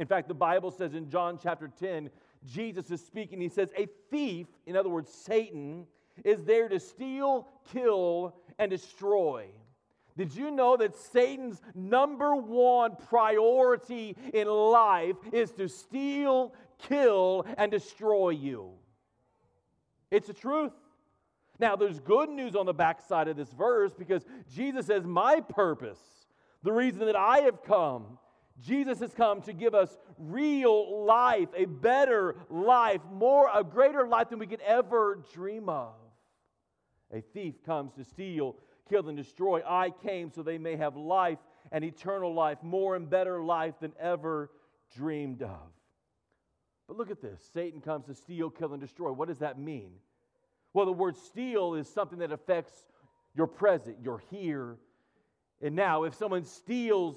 In 0.00 0.06
fact, 0.06 0.28
the 0.28 0.34
Bible 0.34 0.70
says 0.70 0.94
in 0.94 1.10
John 1.10 1.38
chapter 1.40 1.68
10, 1.68 2.08
Jesus 2.46 2.90
is 2.90 3.04
speaking. 3.04 3.38
He 3.38 3.50
says, 3.50 3.70
A 3.76 3.86
thief, 4.10 4.46
in 4.64 4.74
other 4.74 4.88
words, 4.88 5.12
Satan, 5.12 5.86
is 6.24 6.42
there 6.44 6.70
to 6.70 6.80
steal, 6.80 7.46
kill, 7.70 8.34
and 8.58 8.70
destroy. 8.70 9.44
Did 10.16 10.34
you 10.34 10.50
know 10.50 10.78
that 10.78 10.96
Satan's 10.96 11.60
number 11.74 12.34
one 12.34 12.96
priority 12.96 14.16
in 14.32 14.48
life 14.48 15.16
is 15.32 15.50
to 15.52 15.68
steal, 15.68 16.54
kill, 16.78 17.44
and 17.58 17.70
destroy 17.70 18.30
you? 18.30 18.70
It's 20.10 20.28
the 20.28 20.32
truth. 20.32 20.72
Now, 21.58 21.76
there's 21.76 22.00
good 22.00 22.30
news 22.30 22.56
on 22.56 22.64
the 22.64 22.72
backside 22.72 23.28
of 23.28 23.36
this 23.36 23.52
verse 23.52 23.92
because 23.92 24.24
Jesus 24.50 24.86
says, 24.86 25.04
My 25.04 25.40
purpose, 25.40 26.00
the 26.62 26.72
reason 26.72 27.00
that 27.00 27.16
I 27.16 27.40
have 27.40 27.62
come, 27.62 28.18
Jesus 28.60 29.00
has 29.00 29.14
come 29.14 29.42
to 29.42 29.52
give 29.52 29.74
us 29.74 29.96
real 30.18 31.04
life, 31.04 31.48
a 31.56 31.64
better 31.64 32.36
life, 32.48 33.00
more, 33.10 33.48
a 33.54 33.64
greater 33.64 34.06
life 34.06 34.30
than 34.30 34.38
we 34.38 34.46
could 34.46 34.60
ever 34.60 35.22
dream 35.32 35.68
of. 35.68 35.94
A 37.12 37.20
thief 37.20 37.54
comes 37.64 37.92
to 37.94 38.04
steal, 38.04 38.56
kill, 38.88 39.08
and 39.08 39.16
destroy. 39.16 39.62
I 39.66 39.90
came 39.90 40.30
so 40.30 40.42
they 40.42 40.58
may 40.58 40.76
have 40.76 40.96
life 40.96 41.38
and 41.72 41.84
eternal 41.84 42.34
life, 42.34 42.58
more 42.62 42.96
and 42.96 43.08
better 43.08 43.42
life 43.42 43.74
than 43.80 43.92
ever 43.98 44.50
dreamed 44.96 45.42
of. 45.42 45.72
But 46.86 46.96
look 46.96 47.10
at 47.10 47.22
this 47.22 47.40
Satan 47.54 47.80
comes 47.80 48.06
to 48.06 48.14
steal, 48.14 48.50
kill, 48.50 48.72
and 48.72 48.80
destroy. 48.80 49.12
What 49.12 49.28
does 49.28 49.38
that 49.38 49.58
mean? 49.58 49.92
Well, 50.72 50.86
the 50.86 50.92
word 50.92 51.16
steal 51.16 51.74
is 51.74 51.88
something 51.88 52.18
that 52.18 52.32
affects 52.32 52.72
your 53.34 53.46
present, 53.46 53.96
your 54.02 54.22
here 54.30 54.76
and 55.62 55.74
now. 55.74 56.04
If 56.04 56.14
someone 56.14 56.44
steals 56.44 57.16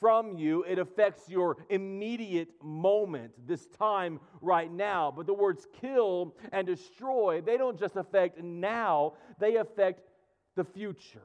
from 0.00 0.36
you, 0.36 0.64
it 0.64 0.78
affects 0.78 1.28
your 1.28 1.58
immediate 1.68 2.48
moment, 2.62 3.32
this 3.46 3.66
time 3.66 4.18
right 4.40 4.72
now. 4.72 5.12
But 5.14 5.26
the 5.26 5.34
words 5.34 5.66
kill 5.80 6.34
and 6.52 6.66
destroy, 6.66 7.42
they 7.42 7.56
don't 7.58 7.78
just 7.78 7.96
affect 7.96 8.42
now, 8.42 9.12
they 9.38 9.56
affect 9.56 10.08
the 10.56 10.64
future, 10.64 11.20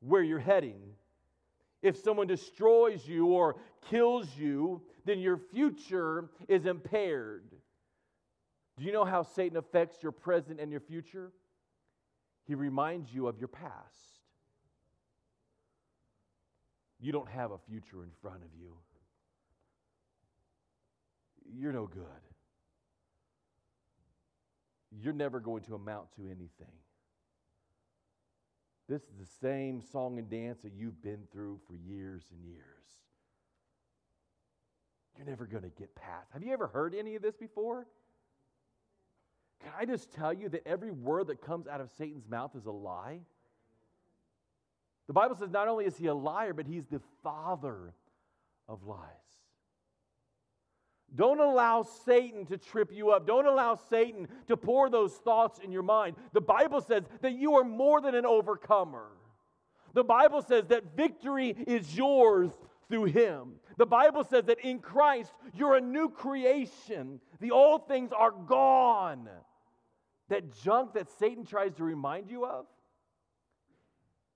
where 0.00 0.22
you're 0.22 0.38
heading. 0.38 0.80
If 1.82 1.96
someone 1.98 2.26
destroys 2.26 3.06
you 3.06 3.26
or 3.26 3.56
kills 3.90 4.28
you, 4.38 4.82
then 5.04 5.18
your 5.18 5.36
future 5.36 6.30
is 6.46 6.66
impaired. 6.66 7.44
Do 8.78 8.84
you 8.84 8.92
know 8.92 9.04
how 9.04 9.22
Satan 9.22 9.56
affects 9.56 10.02
your 10.02 10.12
present 10.12 10.60
and 10.60 10.70
your 10.70 10.80
future? 10.80 11.32
He 12.46 12.54
reminds 12.54 13.12
you 13.12 13.26
of 13.26 13.38
your 13.38 13.48
past. 13.48 14.19
You 17.00 17.12
don't 17.12 17.28
have 17.28 17.50
a 17.52 17.58
future 17.58 18.02
in 18.02 18.10
front 18.20 18.42
of 18.42 18.50
you. 18.60 18.74
You're 21.58 21.72
no 21.72 21.86
good. 21.86 22.04
You're 25.02 25.14
never 25.14 25.40
going 25.40 25.62
to 25.62 25.74
amount 25.74 26.12
to 26.16 26.22
anything. 26.26 26.74
This 28.88 29.02
is 29.02 29.14
the 29.20 29.26
same 29.40 29.80
song 29.80 30.18
and 30.18 30.28
dance 30.28 30.58
that 30.62 30.72
you've 30.76 31.00
been 31.00 31.22
through 31.32 31.60
for 31.66 31.74
years 31.74 32.24
and 32.32 32.44
years. 32.44 32.64
You're 35.16 35.26
never 35.26 35.46
going 35.46 35.62
to 35.62 35.70
get 35.70 35.94
past. 35.94 36.32
Have 36.32 36.42
you 36.42 36.52
ever 36.52 36.66
heard 36.66 36.94
any 36.94 37.14
of 37.14 37.22
this 37.22 37.36
before? 37.36 37.86
Can 39.62 39.70
I 39.78 39.84
just 39.84 40.12
tell 40.12 40.32
you 40.32 40.48
that 40.48 40.66
every 40.66 40.90
word 40.90 41.28
that 41.28 41.40
comes 41.40 41.66
out 41.68 41.80
of 41.80 41.90
Satan's 41.96 42.28
mouth 42.28 42.56
is 42.56 42.66
a 42.66 42.72
lie? 42.72 43.20
The 45.10 45.14
Bible 45.14 45.34
says 45.34 45.50
not 45.50 45.66
only 45.66 45.86
is 45.86 45.96
he 45.96 46.06
a 46.06 46.14
liar, 46.14 46.54
but 46.54 46.68
he's 46.68 46.86
the 46.86 47.00
father 47.24 47.92
of 48.68 48.84
lies. 48.84 49.00
Don't 51.12 51.40
allow 51.40 51.82
Satan 51.82 52.46
to 52.46 52.56
trip 52.56 52.92
you 52.92 53.10
up. 53.10 53.26
Don't 53.26 53.46
allow 53.46 53.74
Satan 53.74 54.28
to 54.46 54.56
pour 54.56 54.88
those 54.88 55.12
thoughts 55.14 55.58
in 55.58 55.72
your 55.72 55.82
mind. 55.82 56.14
The 56.32 56.40
Bible 56.40 56.80
says 56.80 57.02
that 57.22 57.32
you 57.32 57.56
are 57.56 57.64
more 57.64 58.00
than 58.00 58.14
an 58.14 58.24
overcomer. 58.24 59.08
The 59.94 60.04
Bible 60.04 60.42
says 60.42 60.66
that 60.68 60.96
victory 60.96 61.56
is 61.66 61.96
yours 61.96 62.52
through 62.88 63.06
him. 63.06 63.54
The 63.78 63.86
Bible 63.86 64.22
says 64.22 64.44
that 64.44 64.60
in 64.60 64.78
Christ 64.78 65.32
you're 65.56 65.74
a 65.74 65.80
new 65.80 66.08
creation. 66.08 67.18
The 67.40 67.50
old 67.50 67.88
things 67.88 68.12
are 68.12 68.30
gone. 68.30 69.28
That 70.28 70.54
junk 70.62 70.94
that 70.94 71.08
Satan 71.18 71.44
tries 71.44 71.74
to 71.78 71.82
remind 71.82 72.30
you 72.30 72.46
of, 72.46 72.66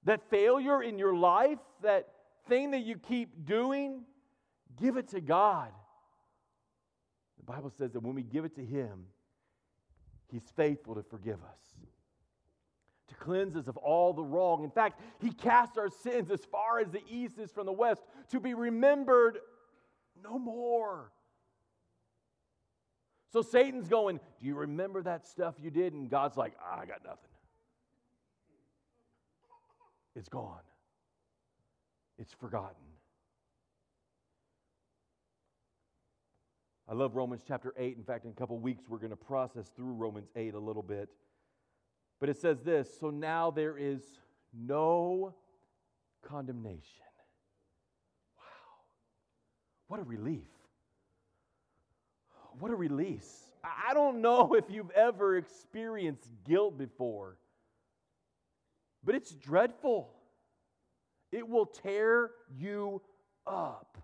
that 0.04 0.28
failure 0.30 0.82
in 0.82 0.98
your 0.98 1.14
life, 1.14 1.58
that 1.82 2.08
thing 2.48 2.72
that 2.72 2.80
you 2.80 2.96
keep 2.96 3.46
doing, 3.46 4.04
give 4.80 4.96
it 4.96 5.08
to 5.08 5.20
God. 5.20 5.70
The 7.38 7.52
Bible 7.52 7.70
says 7.70 7.92
that 7.92 8.00
when 8.00 8.14
we 8.14 8.22
give 8.22 8.44
it 8.44 8.54
to 8.56 8.64
Him, 8.64 9.06
He's 10.30 10.44
faithful 10.56 10.94
to 10.94 11.02
forgive 11.02 11.38
us, 11.42 11.60
to 13.08 13.14
cleanse 13.14 13.56
us 13.56 13.68
of 13.68 13.76
all 13.76 14.12
the 14.12 14.24
wrong. 14.24 14.64
In 14.64 14.70
fact, 14.70 15.00
He 15.20 15.30
casts 15.30 15.78
our 15.78 15.88
sins 15.88 16.30
as 16.30 16.44
far 16.44 16.80
as 16.80 16.90
the 16.90 17.02
east 17.08 17.38
is 17.38 17.50
from 17.52 17.66
the 17.66 17.72
west 17.72 18.02
to 18.30 18.40
be 18.40 18.54
remembered 18.54 19.38
no 20.22 20.38
more. 20.38 21.12
So 23.32 23.42
Satan's 23.42 23.88
going, 23.88 24.20
Do 24.40 24.46
you 24.46 24.54
remember 24.54 25.02
that 25.02 25.26
stuff 25.26 25.56
you 25.60 25.70
did? 25.70 25.92
And 25.92 26.08
God's 26.08 26.36
like, 26.36 26.54
I 26.64 26.86
got 26.86 27.04
nothing. 27.04 27.33
It's 30.16 30.28
gone, 30.28 30.60
it's 32.18 32.32
forgotten. 32.32 32.76
I 36.88 36.92
love 36.92 37.16
Romans 37.16 37.42
chapter 37.46 37.72
8. 37.78 37.96
In 37.96 38.04
fact, 38.04 38.26
in 38.26 38.30
a 38.30 38.34
couple 38.34 38.58
weeks, 38.58 38.84
we're 38.88 38.98
going 38.98 39.10
to 39.10 39.16
process 39.16 39.70
through 39.74 39.92
Romans 39.94 40.28
8 40.36 40.52
a 40.52 40.58
little 40.58 40.82
bit. 40.82 41.08
But 42.20 42.28
it 42.28 42.36
says 42.36 42.60
this 42.62 42.88
So 43.00 43.10
now 43.10 43.50
there 43.50 43.78
is 43.78 44.02
no 44.52 45.34
condemnation. 46.22 47.04
Wow. 48.36 48.44
What 49.88 50.00
a 50.00 50.04
relief. 50.04 50.42
What 52.60 52.70
a 52.70 52.76
release. 52.76 53.50
I 53.64 53.94
don't 53.94 54.20
know 54.20 54.54
if 54.54 54.64
you've 54.68 54.90
ever 54.90 55.36
experienced 55.36 56.28
guilt 56.46 56.78
before 56.78 57.36
but 59.04 59.14
it's 59.14 59.32
dreadful. 59.32 60.10
It 61.32 61.48
will 61.48 61.66
tear 61.66 62.30
you 62.56 63.02
up. 63.46 63.98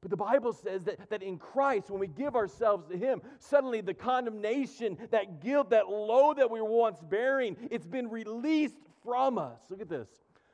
But 0.00 0.10
the 0.10 0.16
Bible 0.16 0.52
says 0.52 0.84
that, 0.84 1.10
that 1.10 1.22
in 1.22 1.38
Christ, 1.38 1.90
when 1.90 1.98
we 1.98 2.06
give 2.06 2.36
ourselves 2.36 2.86
to 2.90 2.96
Him, 2.96 3.22
suddenly 3.38 3.80
the 3.80 3.94
condemnation, 3.94 4.96
that 5.10 5.40
guilt, 5.40 5.70
that 5.70 5.88
load 5.88 6.36
that 6.36 6.50
we 6.50 6.60
were 6.60 6.70
once 6.70 7.00
bearing, 7.00 7.56
it's 7.70 7.86
been 7.86 8.08
released 8.08 8.76
from 9.02 9.38
us. 9.38 9.58
Look 9.68 9.80
at 9.80 9.88
this. 9.88 10.08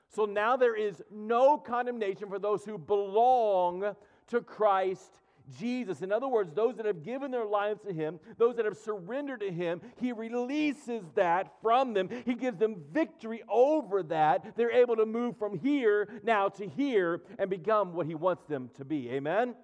So 0.08 0.24
now 0.24 0.56
there 0.56 0.76
is 0.76 1.02
no 1.10 1.58
condemnation 1.58 2.28
for 2.28 2.38
those 2.38 2.64
who 2.64 2.78
belong 2.78 3.94
to 4.28 4.40
Christ 4.40 5.10
Jesus. 5.58 6.02
In 6.02 6.12
other 6.12 6.28
words, 6.28 6.52
those 6.54 6.76
that 6.76 6.86
have 6.86 7.04
given 7.04 7.30
their 7.30 7.44
lives 7.44 7.80
to 7.86 7.92
Him, 7.92 8.20
those 8.38 8.56
that 8.56 8.64
have 8.64 8.76
surrendered 8.76 9.40
to 9.40 9.50
Him, 9.50 9.80
He 9.96 10.12
releases 10.12 11.02
that 11.14 11.52
from 11.62 11.94
them. 11.94 12.08
He 12.24 12.34
gives 12.34 12.58
them 12.58 12.76
victory 12.92 13.42
over 13.48 14.02
that. 14.04 14.56
They're 14.56 14.72
able 14.72 14.96
to 14.96 15.06
move 15.06 15.36
from 15.38 15.58
here 15.58 16.08
now 16.22 16.48
to 16.50 16.66
here 16.66 17.22
and 17.38 17.48
become 17.50 17.94
what 17.94 18.06
He 18.06 18.14
wants 18.14 18.44
them 18.44 18.70
to 18.76 18.84
be. 18.84 19.10
Amen? 19.10 19.54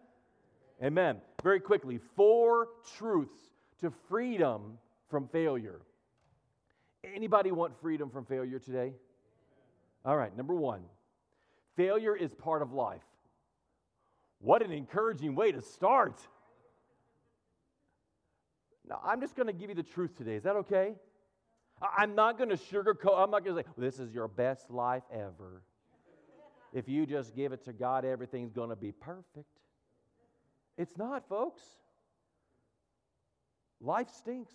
Amen. 0.82 1.20
Very 1.42 1.60
quickly, 1.60 1.98
four 2.16 2.68
truths 2.96 3.34
to 3.80 3.92
freedom 4.08 4.78
from 5.08 5.28
failure. 5.28 5.80
Anybody 7.04 7.50
want 7.50 7.80
freedom 7.80 8.10
from 8.10 8.24
failure 8.24 8.58
today? 8.58 8.92
All 10.04 10.16
right, 10.16 10.36
number 10.36 10.54
one 10.54 10.82
failure 11.76 12.16
is 12.16 12.34
part 12.34 12.60
of 12.60 12.72
life. 12.72 13.02
What 14.40 14.62
an 14.62 14.72
encouraging 14.72 15.34
way 15.34 15.52
to 15.52 15.60
start. 15.60 16.20
Now, 18.88 19.00
I'm 19.04 19.20
just 19.20 19.36
going 19.36 19.48
to 19.48 19.52
give 19.52 19.68
you 19.68 19.76
the 19.76 19.82
truth 19.82 20.16
today. 20.16 20.34
Is 20.34 20.44
that 20.44 20.56
okay? 20.56 20.94
I'm 21.96 22.14
not 22.14 22.38
going 22.38 22.50
to 22.50 22.56
sugarcoat. 22.56 23.18
I'm 23.18 23.30
not 23.30 23.44
going 23.44 23.56
to 23.56 23.62
say, 23.62 23.68
this 23.76 23.98
is 23.98 24.12
your 24.12 24.28
best 24.28 24.70
life 24.70 25.02
ever. 25.12 25.62
If 26.72 26.88
you 26.88 27.06
just 27.06 27.34
give 27.34 27.52
it 27.52 27.64
to 27.64 27.72
God, 27.72 28.04
everything's 28.04 28.52
going 28.52 28.70
to 28.70 28.76
be 28.76 28.92
perfect. 28.92 29.46
It's 30.76 30.96
not, 30.96 31.28
folks. 31.28 31.62
Life 33.80 34.08
stinks. 34.10 34.52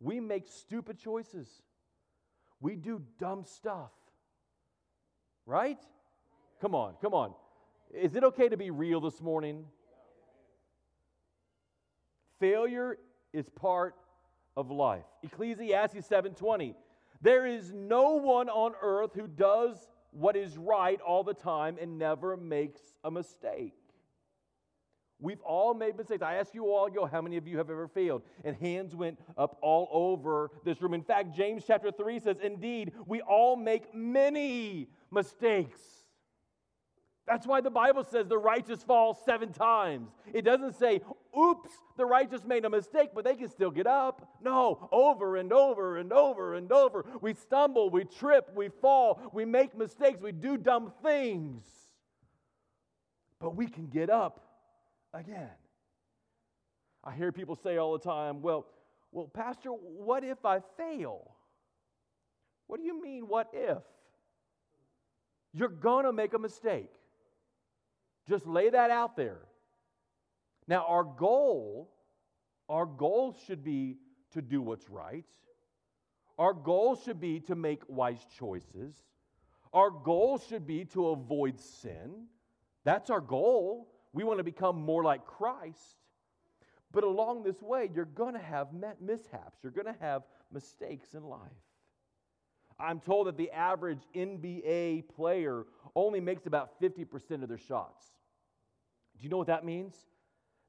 We 0.00 0.20
make 0.20 0.48
stupid 0.48 0.98
choices. 0.98 1.48
We 2.60 2.76
do 2.76 3.02
dumb 3.18 3.44
stuff. 3.44 3.90
Right? 5.46 5.78
Come 6.60 6.74
on, 6.74 6.94
come 7.00 7.14
on. 7.14 7.34
Is 7.94 8.16
it 8.16 8.24
okay 8.24 8.48
to 8.48 8.56
be 8.56 8.70
real 8.70 9.00
this 9.00 9.20
morning? 9.20 9.64
Failure 12.40 12.98
is 13.32 13.48
part 13.48 13.94
of 14.56 14.70
life. 14.70 15.04
Ecclesiastes 15.22 16.06
7:20. 16.08 16.74
There 17.20 17.46
is 17.46 17.72
no 17.72 18.16
one 18.16 18.48
on 18.48 18.74
earth 18.82 19.14
who 19.14 19.26
does 19.26 19.88
what 20.10 20.36
is 20.36 20.58
right 20.58 21.00
all 21.00 21.22
the 21.22 21.34
time 21.34 21.78
and 21.80 21.98
never 21.98 22.36
makes 22.36 22.80
a 23.04 23.10
mistake. 23.10 23.74
We've 25.20 25.40
all 25.40 25.72
made 25.72 25.96
mistakes. 25.96 26.22
I 26.22 26.34
asked 26.34 26.54
you 26.54 26.66
all 26.66 26.86
ago, 26.86 27.06
how 27.06 27.22
many 27.22 27.36
of 27.36 27.46
you 27.46 27.56
have 27.58 27.70
ever 27.70 27.88
failed? 27.88 28.22
And 28.44 28.56
hands 28.56 28.94
went 28.94 29.18
up 29.38 29.56
all 29.62 29.88
over 29.90 30.50
this 30.64 30.82
room. 30.82 30.92
In 30.92 31.02
fact, 31.02 31.34
James 31.34 31.64
chapter 31.66 31.90
3 31.90 32.18
says, 32.18 32.36
Indeed, 32.42 32.92
we 33.06 33.22
all 33.22 33.56
make 33.56 33.94
many 33.94 34.88
mistakes. 35.10 36.03
That's 37.26 37.46
why 37.46 37.62
the 37.62 37.70
Bible 37.70 38.04
says 38.04 38.28
the 38.28 38.36
righteous 38.36 38.82
fall 38.82 39.14
seven 39.24 39.50
times. 39.52 40.10
It 40.34 40.42
doesn't 40.42 40.74
say, 40.74 41.00
oops, 41.38 41.70
the 41.96 42.04
righteous 42.04 42.44
made 42.44 42.66
a 42.66 42.70
mistake, 42.70 43.10
but 43.14 43.24
they 43.24 43.34
can 43.34 43.48
still 43.48 43.70
get 43.70 43.86
up. 43.86 44.36
No, 44.42 44.88
over 44.92 45.36
and 45.36 45.50
over 45.50 45.96
and 45.96 46.12
over 46.12 46.54
and 46.54 46.70
over. 46.70 47.06
We 47.22 47.32
stumble, 47.32 47.88
we 47.88 48.04
trip, 48.04 48.50
we 48.54 48.68
fall, 48.68 49.20
we 49.32 49.46
make 49.46 49.76
mistakes, 49.76 50.20
we 50.20 50.32
do 50.32 50.58
dumb 50.58 50.92
things. 51.02 51.64
But 53.40 53.56
we 53.56 53.68
can 53.68 53.86
get 53.86 54.10
up 54.10 54.40
again. 55.14 55.50
I 57.02 57.12
hear 57.12 57.32
people 57.32 57.56
say 57.56 57.78
all 57.78 57.92
the 57.94 58.04
time, 58.04 58.42
well, 58.42 58.66
well, 59.12 59.28
Pastor, 59.28 59.70
what 59.70 60.24
if 60.24 60.44
I 60.44 60.60
fail? 60.76 61.30
What 62.66 62.80
do 62.80 62.86
you 62.86 63.00
mean, 63.00 63.28
what 63.28 63.48
if? 63.54 63.82
You're 65.54 65.68
going 65.68 66.04
to 66.04 66.12
make 66.12 66.34
a 66.34 66.38
mistake. 66.38 66.90
Just 68.28 68.46
lay 68.46 68.70
that 68.70 68.90
out 68.90 69.16
there. 69.16 69.40
Now, 70.66 70.86
our 70.88 71.04
goal, 71.04 71.90
our 72.68 72.86
goal 72.86 73.36
should 73.46 73.62
be 73.62 73.98
to 74.32 74.40
do 74.40 74.62
what's 74.62 74.88
right. 74.88 75.24
Our 76.38 76.54
goal 76.54 76.96
should 76.96 77.20
be 77.20 77.40
to 77.40 77.54
make 77.54 77.82
wise 77.86 78.24
choices. 78.38 78.94
Our 79.72 79.90
goal 79.90 80.38
should 80.38 80.66
be 80.66 80.84
to 80.86 81.08
avoid 81.08 81.60
sin. 81.60 82.26
That's 82.84 83.10
our 83.10 83.20
goal. 83.20 83.88
We 84.12 84.24
want 84.24 84.38
to 84.38 84.44
become 84.44 84.76
more 84.80 85.04
like 85.04 85.26
Christ. 85.26 85.96
But 86.92 87.04
along 87.04 87.42
this 87.42 87.60
way, 87.60 87.90
you're 87.92 88.04
going 88.04 88.34
to 88.34 88.40
have 88.40 88.68
mishaps. 89.00 89.58
You're 89.62 89.72
going 89.72 89.92
to 89.92 90.00
have 90.00 90.22
mistakes 90.52 91.14
in 91.14 91.24
life. 91.24 91.40
I'm 92.78 93.00
told 93.00 93.26
that 93.28 93.36
the 93.36 93.50
average 93.50 94.00
NBA 94.14 95.08
player 95.14 95.64
only 95.94 96.20
makes 96.20 96.46
about 96.46 96.80
50% 96.80 97.42
of 97.42 97.48
their 97.48 97.58
shots. 97.58 98.04
Do 99.18 99.24
you 99.24 99.30
know 99.30 99.38
what 99.38 99.46
that 99.46 99.64
means? 99.64 99.94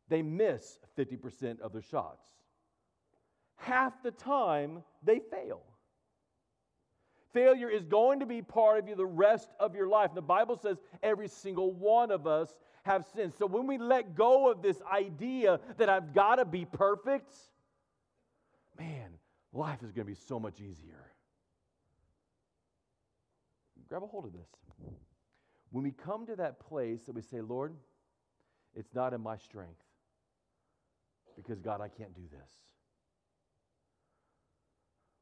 They 0.08 0.22
miss 0.22 0.80
50% 0.98 1.62
of 1.62 1.74
their 1.74 1.82
shots. 1.82 2.28
Half 3.56 4.04
the 4.04 4.12
time, 4.12 4.84
they 5.04 5.20
fail. 5.20 5.62
Failure 7.34 7.70
is 7.70 7.84
going 7.86 8.20
to 8.20 8.26
be 8.26 8.42
part 8.42 8.80
of 8.80 8.88
you 8.88 8.96
the 8.96 9.06
rest 9.06 9.50
of 9.60 9.76
your 9.76 9.88
life. 9.88 10.12
The 10.14 10.22
Bible 10.22 10.58
says 10.58 10.78
every 11.04 11.28
single 11.28 11.74
one 11.74 12.12
of 12.12 12.28
us 12.28 12.50
have 12.84 13.06
sinned. 13.14 13.34
So 13.38 13.46
when 13.46 13.68
we 13.68 13.78
let 13.78 14.16
go 14.16 14.50
of 14.50 14.62
this 14.62 14.82
idea 14.84 15.60
that 15.78 15.90
I've 15.90 16.14
got 16.14 16.36
to 16.36 16.46
be 16.46 16.66
perfect, 16.66 17.34
man, 18.78 19.10
life 19.52 19.82
is 19.84 19.92
going 19.92 20.06
to 20.06 20.14
be 20.14 20.20
so 20.28 20.40
much 20.40 20.62
easier. 20.62 21.12
Grab 23.90 24.04
a 24.04 24.08
hold 24.08 24.26
of 24.26 24.34
this. 24.34 24.50
When 25.72 25.84
we 25.84 25.92
come 25.92 26.26
to 26.28 26.36
that 26.38 26.60
place 26.60 27.04
that 27.04 27.14
we 27.14 27.22
say, 27.22 27.42
Lord, 27.42 27.74
it's 28.76 28.94
not 28.94 29.14
in 29.14 29.22
my 29.22 29.38
strength, 29.38 29.84
because 31.36 31.60
God, 31.60 31.82
I 31.82 31.88
can't 31.88 32.14
do 32.14 32.22
this. 32.32 32.50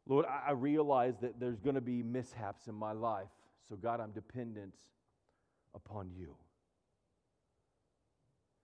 Lord, 0.06 0.26
I, 0.26 0.52
realize 0.52 1.16
that 1.22 1.40
there's 1.40 1.60
going 1.60 1.76
to 1.76 1.82
be 1.82 2.04
mishaps 2.04 2.68
in 2.68 2.76
my 2.76 2.92
life. 2.92 3.30
So, 3.70 3.78
God, 3.78 4.02
I'm 4.02 4.12
dependent 4.12 4.74
upon 5.74 6.12
you. 6.12 6.36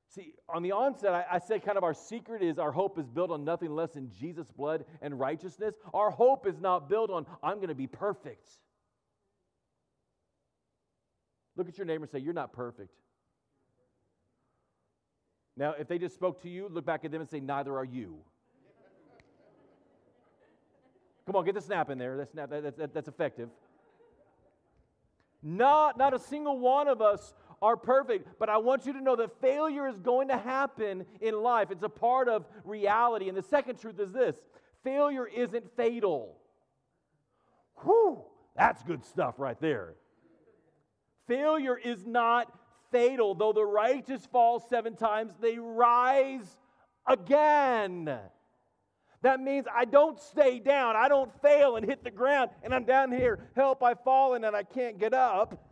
See, 0.10 0.34
on 0.50 0.64
the 0.64 0.74
onset, 0.74 1.14
I, 1.14 1.26
I 1.32 1.40
said 1.40 1.64
kind 1.64 1.78
of 1.78 1.84
our 1.84 1.94
secret 1.94 2.42
is 2.42 2.60
our 2.60 2.72
hope 2.72 3.00
is 3.00 3.08
built 3.08 3.32
on 3.32 3.46
nothing 3.46 3.74
less 3.74 3.92
than 3.92 4.12
Jesus' 4.20 4.48
blood 4.52 4.84
and 5.02 5.18
righteousness. 5.18 5.76
Our 5.94 6.10
hope 6.10 6.46
is 6.46 6.60
not 6.60 6.90
built 6.90 7.10
on, 7.10 7.26
I'm 7.42 7.58
going 7.58 7.70
to 7.70 7.76
be 7.76 7.88
perfect. 7.88 8.50
Look 11.60 11.68
at 11.68 11.78
your 11.78 11.86
neighbor 11.86 12.06
and 12.06 12.10
say, 12.10 12.20
You're 12.20 12.34
not 12.34 12.54
perfect. 12.54 12.94
Now, 15.58 15.76
if 15.78 15.90
they 15.90 16.00
just 16.00 16.16
spoke 16.16 16.42
to 16.44 16.50
you, 16.50 16.70
look 16.72 16.86
back 16.86 17.04
at 17.04 17.12
them 17.12 17.20
and 17.20 17.30
say, 17.30 17.42
Neither 17.42 17.78
are 17.78 17.84
you. 17.84 18.20
Come 21.26 21.36
on, 21.36 21.44
get 21.44 21.56
the 21.56 21.62
snap 21.62 21.90
in 21.90 21.98
there. 21.98 22.16
That's, 22.16 22.32
snap, 22.32 22.50
that, 22.50 22.78
that, 22.78 22.94
that's 22.94 23.10
effective. 23.10 23.50
Not, 25.44 25.98
not 25.98 26.14
a 26.14 26.20
single 26.20 26.58
one 26.60 26.88
of 26.88 27.02
us 27.02 27.34
are 27.62 27.76
perfect, 27.76 28.40
but 28.40 28.48
I 28.48 28.58
want 28.58 28.86
you 28.86 28.94
to 28.94 29.02
know 29.02 29.18
that 29.18 29.42
failure 29.42 29.86
is 29.86 29.98
going 30.00 30.30
to 30.30 30.38
happen 30.38 31.06
in 31.20 31.44
life. 31.44 31.72
It's 31.72 31.84
a 31.84 31.90
part 31.90 32.30
of 32.30 32.46
reality. 32.64 33.28
And 33.28 33.38
the 33.38 33.44
second 33.44 33.82
truth 33.82 34.00
is 34.00 34.14
this 34.14 34.38
failure 34.86 35.28
isn't 35.28 35.76
fatal. 35.76 36.38
Whew, 37.84 38.24
that's 38.56 38.82
good 38.82 39.04
stuff 39.04 39.36
right 39.38 39.60
there. 39.60 39.96
Failure 41.30 41.78
is 41.78 42.08
not 42.08 42.52
fatal. 42.92 43.36
Though 43.36 43.54
the 43.54 43.64
righteous 43.64 44.26
fall 44.26 44.60
seven 44.60 44.96
times, 44.96 45.34
they 45.40 45.60
rise 45.60 46.58
again. 47.06 48.20
That 49.22 49.40
means 49.40 49.68
I 49.74 49.86
don't 49.86 50.20
stay 50.20 50.60
down. 50.60 50.96
I 50.96 51.08
don't 51.08 51.32
fail 51.42 51.76
and 51.76 51.86
hit 51.86 52.04
the 52.04 52.10
ground 52.10 52.50
and 52.64 52.74
I'm 52.74 52.84
down 52.84 53.12
here. 53.12 53.52
Help, 53.56 53.84
I've 53.84 54.04
fallen 54.04 54.44
and 54.44 54.56
I 54.56 54.64
can't 54.64 54.98
get 54.98 55.14
up. 55.14 55.66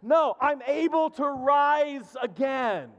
No, 0.00 0.34
I'm 0.40 0.62
able 0.66 1.10
to 1.10 1.24
rise 1.26 2.16
again. 2.22 2.90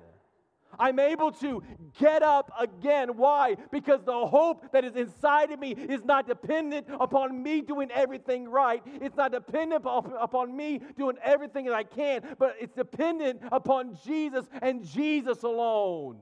I'm 0.79 0.99
able 0.99 1.31
to 1.33 1.63
get 1.99 2.23
up 2.23 2.51
again. 2.59 3.17
Why? 3.17 3.55
Because 3.71 4.03
the 4.03 4.27
hope 4.27 4.71
that 4.71 4.83
is 4.83 4.95
inside 4.95 5.51
of 5.51 5.59
me 5.59 5.71
is 5.71 6.03
not 6.03 6.27
dependent 6.27 6.87
upon 6.99 7.41
me 7.41 7.61
doing 7.61 7.91
everything 7.91 8.49
right. 8.49 8.83
It's 9.01 9.15
not 9.15 9.31
dependent 9.31 9.85
upon 9.85 10.55
me 10.55 10.81
doing 10.97 11.17
everything 11.23 11.65
that 11.65 11.73
I 11.73 11.83
can, 11.83 12.35
but 12.37 12.55
it's 12.59 12.75
dependent 12.75 13.41
upon 13.51 13.97
Jesus 14.05 14.45
and 14.61 14.85
Jesus 14.85 15.43
alone. 15.43 16.19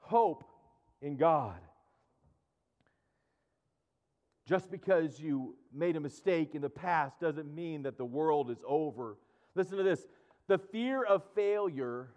Hope 0.00 0.44
in 1.02 1.16
God. 1.16 1.58
Just 4.46 4.70
because 4.70 5.20
you 5.20 5.56
made 5.74 5.96
a 5.96 6.00
mistake 6.00 6.54
in 6.54 6.62
the 6.62 6.70
past 6.70 7.20
doesn't 7.20 7.54
mean 7.54 7.82
that 7.82 7.98
the 7.98 8.04
world 8.04 8.50
is 8.50 8.58
over. 8.66 9.18
Listen 9.54 9.76
to 9.76 9.82
this 9.82 10.06
the 10.46 10.56
fear 10.56 11.04
of 11.04 11.22
failure 11.34 12.08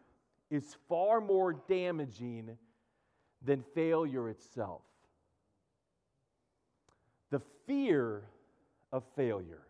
is 0.51 0.75
far 0.87 1.21
more 1.21 1.53
damaging 1.53 2.57
than 3.41 3.63
failure 3.73 4.29
itself. 4.29 4.81
The 7.31 7.41
fear 7.65 8.23
of 8.91 9.03
failure 9.15 9.63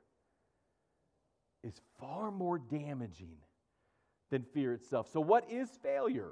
is 1.64 1.80
far 2.00 2.32
more 2.32 2.58
damaging 2.58 3.38
than 4.32 4.44
fear 4.54 4.74
itself. 4.74 5.08
So, 5.14 5.22
what 5.22 5.50
is 5.50 5.70
failure? 5.84 6.32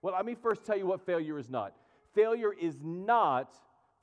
Well, 0.00 0.14
let 0.14 0.24
me 0.24 0.34
first 0.34 0.64
tell 0.64 0.78
you 0.78 0.86
what 0.86 1.04
failure 1.04 1.38
is 1.38 1.50
not. 1.50 1.74
Failure 2.14 2.54
is 2.58 2.78
not 2.82 3.52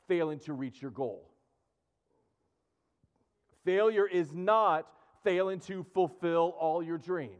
failing 0.07 0.39
to 0.41 0.53
reach 0.53 0.81
your 0.81 0.91
goal. 0.91 1.27
Failure 3.65 4.07
is 4.07 4.33
not 4.33 4.87
failing 5.23 5.59
to 5.61 5.83
fulfill 5.93 6.55
all 6.59 6.83
your 6.83 6.99
dreams. 6.99 7.31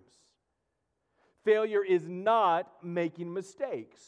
Failure 1.47 1.81
is 1.81 2.09
not 2.09 2.69
making 2.83 3.33
mistakes. 3.33 4.01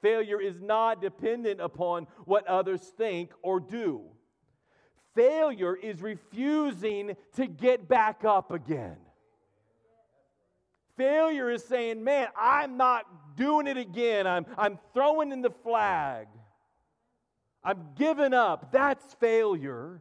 Failure 0.00 0.40
is 0.40 0.60
not 0.60 1.02
dependent 1.02 1.60
upon 1.60 2.06
what 2.24 2.46
others 2.46 2.80
think 2.96 3.32
or 3.42 3.58
do. 3.58 4.02
Failure 5.16 5.74
is 5.74 6.00
refusing 6.00 7.16
to 7.34 7.48
get 7.48 7.88
back 7.88 8.24
up 8.24 8.52
again. 8.52 8.96
Failure 10.96 11.50
is 11.50 11.64
saying, 11.64 12.04
Man, 12.04 12.28
I'm 12.38 12.76
not 12.76 13.36
doing 13.36 13.66
it 13.66 13.76
again. 13.76 14.28
I'm, 14.28 14.46
I'm 14.56 14.78
throwing 14.94 15.32
in 15.32 15.42
the 15.42 15.50
flag. 15.50 16.28
I'm 17.64 17.88
giving 17.96 18.32
up. 18.32 18.70
That's 18.70 19.14
failure. 19.14 20.00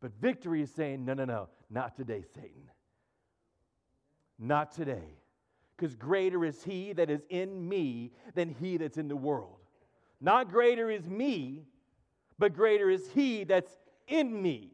But 0.00 0.12
victory 0.22 0.62
is 0.62 0.70
saying, 0.70 1.04
No, 1.04 1.12
no, 1.12 1.26
no, 1.26 1.48
not 1.68 1.98
today, 1.98 2.24
Satan. 2.34 2.70
Not 4.38 4.72
today. 4.72 5.18
Because 5.76 5.96
greater 5.96 6.44
is 6.44 6.62
he 6.62 6.92
that 6.92 7.10
is 7.10 7.22
in 7.30 7.68
me 7.68 8.12
than 8.34 8.48
he 8.48 8.76
that's 8.76 8.98
in 8.98 9.08
the 9.08 9.16
world. 9.16 9.58
Not 10.20 10.50
greater 10.50 10.90
is 10.90 11.08
me, 11.08 11.64
but 12.38 12.54
greater 12.54 12.88
is 12.88 13.08
he 13.10 13.44
that's 13.44 13.72
in 14.06 14.40
me. 14.40 14.70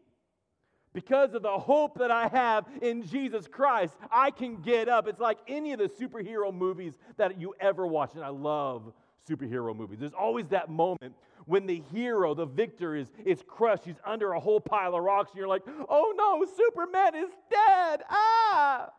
Because 0.92 1.34
of 1.34 1.42
the 1.42 1.58
hope 1.58 1.98
that 1.98 2.10
I 2.10 2.26
have 2.28 2.66
in 2.82 3.06
Jesus 3.06 3.46
Christ, 3.46 3.94
I 4.10 4.30
can 4.30 4.56
get 4.60 4.88
up. 4.88 5.06
It's 5.06 5.20
like 5.20 5.38
any 5.46 5.72
of 5.72 5.78
the 5.78 5.88
superhero 5.88 6.52
movies 6.52 6.94
that 7.16 7.40
you 7.40 7.54
ever 7.60 7.86
watch, 7.86 8.14
and 8.14 8.24
I 8.24 8.28
love 8.28 8.92
superhero 9.28 9.74
movies. 9.74 10.00
There's 10.00 10.12
always 10.12 10.48
that 10.48 10.68
moment 10.68 11.14
when 11.46 11.66
the 11.66 11.82
hero, 11.92 12.34
the 12.34 12.46
victor, 12.46 12.96
is, 12.96 13.08
is 13.24 13.42
crushed. 13.46 13.84
He's 13.84 14.00
under 14.04 14.32
a 14.32 14.40
whole 14.40 14.60
pile 14.60 14.94
of 14.96 15.02
rocks, 15.02 15.30
and 15.30 15.38
you're 15.38 15.48
like, 15.48 15.62
oh 15.88 16.12
no, 16.16 16.44
Superman 16.56 17.14
is 17.14 17.30
dead. 17.50 18.02
Ah! 18.10 18.90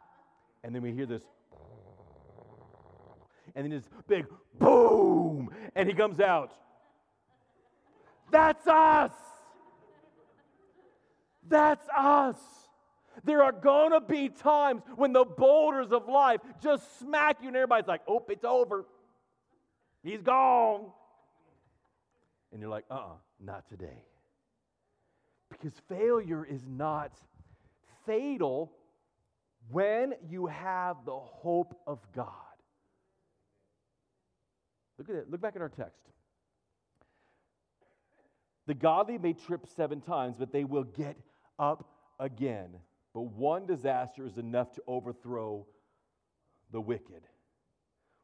And 0.63 0.75
then 0.75 0.81
we 0.81 0.91
hear 0.91 1.05
this, 1.05 1.23
and 3.55 3.65
then 3.65 3.71
this 3.71 3.89
big 4.07 4.25
boom, 4.59 5.49
and 5.75 5.87
he 5.87 5.95
comes 5.95 6.19
out. 6.19 6.51
That's 8.29 8.65
us. 8.67 9.11
That's 11.47 11.85
us. 11.95 12.37
There 13.23 13.43
are 13.43 13.51
going 13.51 13.91
to 13.91 14.01
be 14.01 14.29
times 14.29 14.81
when 14.95 15.13
the 15.13 15.25
boulders 15.25 15.91
of 15.91 16.07
life 16.07 16.41
just 16.61 16.99
smack 16.99 17.37
you, 17.41 17.47
and 17.47 17.57
everybody's 17.57 17.87
like, 17.87 18.01
oh, 18.07 18.23
it's 18.29 18.45
over. 18.45 18.85
He's 20.03 20.21
gone. 20.21 20.85
And 22.51 22.61
you're 22.61 22.69
like, 22.69 22.85
uh 22.89 22.95
uh-uh, 22.95 22.99
uh 22.99 23.15
not 23.39 23.67
today. 23.69 24.03
Because 25.49 25.73
failure 25.89 26.45
is 26.45 26.61
not 26.67 27.11
fatal 28.05 28.71
when 29.69 30.13
you 30.29 30.47
have 30.47 30.97
the 31.05 31.17
hope 31.17 31.79
of 31.87 31.99
God. 32.15 32.27
Look 34.97 35.09
at 35.09 35.15
it. 35.15 35.31
Look 35.31 35.41
back 35.41 35.55
at 35.55 35.61
our 35.61 35.69
text. 35.69 36.01
The 38.67 38.73
godly 38.73 39.17
may 39.17 39.33
trip 39.33 39.65
seven 39.75 40.01
times, 40.01 40.35
but 40.37 40.51
they 40.51 40.63
will 40.63 40.83
get 40.83 41.17
up 41.57 41.89
again. 42.19 42.69
But 43.13 43.23
one 43.23 43.65
disaster 43.65 44.25
is 44.25 44.37
enough 44.37 44.71
to 44.73 44.81
overthrow 44.87 45.65
the 46.71 46.79
wicked. 46.79 47.23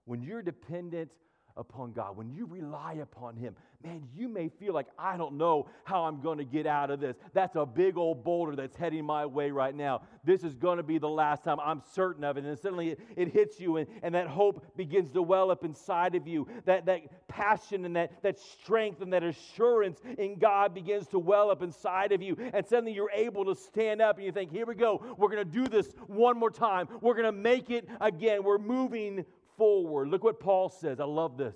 When 0.06 0.22
you're 0.22 0.42
dependent 0.42 1.12
upon 1.58 1.92
God, 1.92 2.16
when 2.16 2.32
you 2.34 2.46
rely 2.46 2.94
upon 3.02 3.36
Him, 3.36 3.56
man, 3.84 4.04
you 4.16 4.28
may 4.28 4.50
feel 4.50 4.74
like, 4.74 4.88
I 4.98 5.18
don't 5.18 5.38
know 5.38 5.68
how 5.84 6.04
I'm 6.04 6.22
going 6.22 6.38
to 6.38 6.46
get 6.46 6.66
out 6.66 6.90
of 6.90 7.00
this. 7.00 7.16
That's 7.34 7.56
a 7.56 7.66
big 7.66 7.98
old 7.98 8.24
boulder 8.24 8.56
that's 8.56 8.76
heading 8.76 9.06
my 9.06 9.26
way 9.26 9.52
right 9.52 9.76
now. 9.76 10.02
This 10.24 10.44
is 10.44 10.56
going 10.56 10.78
to 10.78 10.84
be 10.84 10.98
the 10.98 11.10
last 11.10 11.44
time. 11.44 11.60
I'm 11.60 11.82
certain 11.94 12.24
of 12.24 12.38
it. 12.38 12.46
And 12.46 12.58
suddenly 12.58 12.92
it, 12.92 13.00
it 13.16 13.28
hits 13.34 13.60
you, 13.60 13.78
and, 13.78 13.88
and 14.02 14.16
that 14.16 14.28
hope 14.28 14.66
begins 14.76 15.12
to 15.12 15.22
well 15.22 15.52
up 15.52 15.64
inside 15.64 16.16
of 16.16 16.28
you. 16.28 16.48
That, 16.66 16.86
that 16.86 17.28
passion 17.28 17.86
and 17.86 17.96
that, 17.96 18.24
that 18.24 18.40
strength 18.40 19.02
and 19.02 19.14
that 19.14 19.24
assurance 19.24 20.00
in 20.18 20.40
God 20.40 20.74
begins 20.74 21.08
to 21.08 21.20
well 21.20 21.52
up 21.52 21.62
inside 21.62 22.12
of 22.12 22.22
you. 22.22 22.38
And 22.54 22.66
suddenly 22.66 22.94
you're 22.94 23.12
able 23.12 23.46
to 23.46 23.56
stand 23.56 24.02
up 24.02 24.18
and 24.18 24.26
you 24.26 24.32
think, 24.32 24.52
here 24.52 24.66
we 24.66 24.76
go. 24.76 25.04
We're 25.18 25.30
going 25.30 25.46
to 25.46 25.52
do 25.52 25.68
this 25.68 25.94
one 26.08 26.38
more 26.38 26.52
time. 26.52 26.88
We're 27.02 27.14
going 27.16 27.26
to 27.26 27.32
make 27.32 27.70
it 27.70 27.88
again. 28.02 28.44
We're 28.44 28.58
moving 28.58 29.26
forward. 29.58 30.10
Look 30.10 30.24
what 30.24 30.40
Paul 30.40 30.70
says. 30.70 31.00
I 31.00 31.06
love 31.06 31.38
this. 31.38 31.56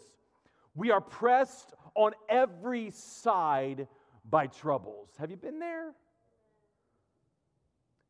We 0.76 0.92
are 0.92 1.02
pressed 1.02 1.74
on 1.96 2.14
every 2.30 2.92
side 2.92 3.88
by 4.30 4.48
troubles. 4.48 5.10
Have 5.20 5.32
you 5.32 5.38
been 5.38 5.60
there? 5.60 5.94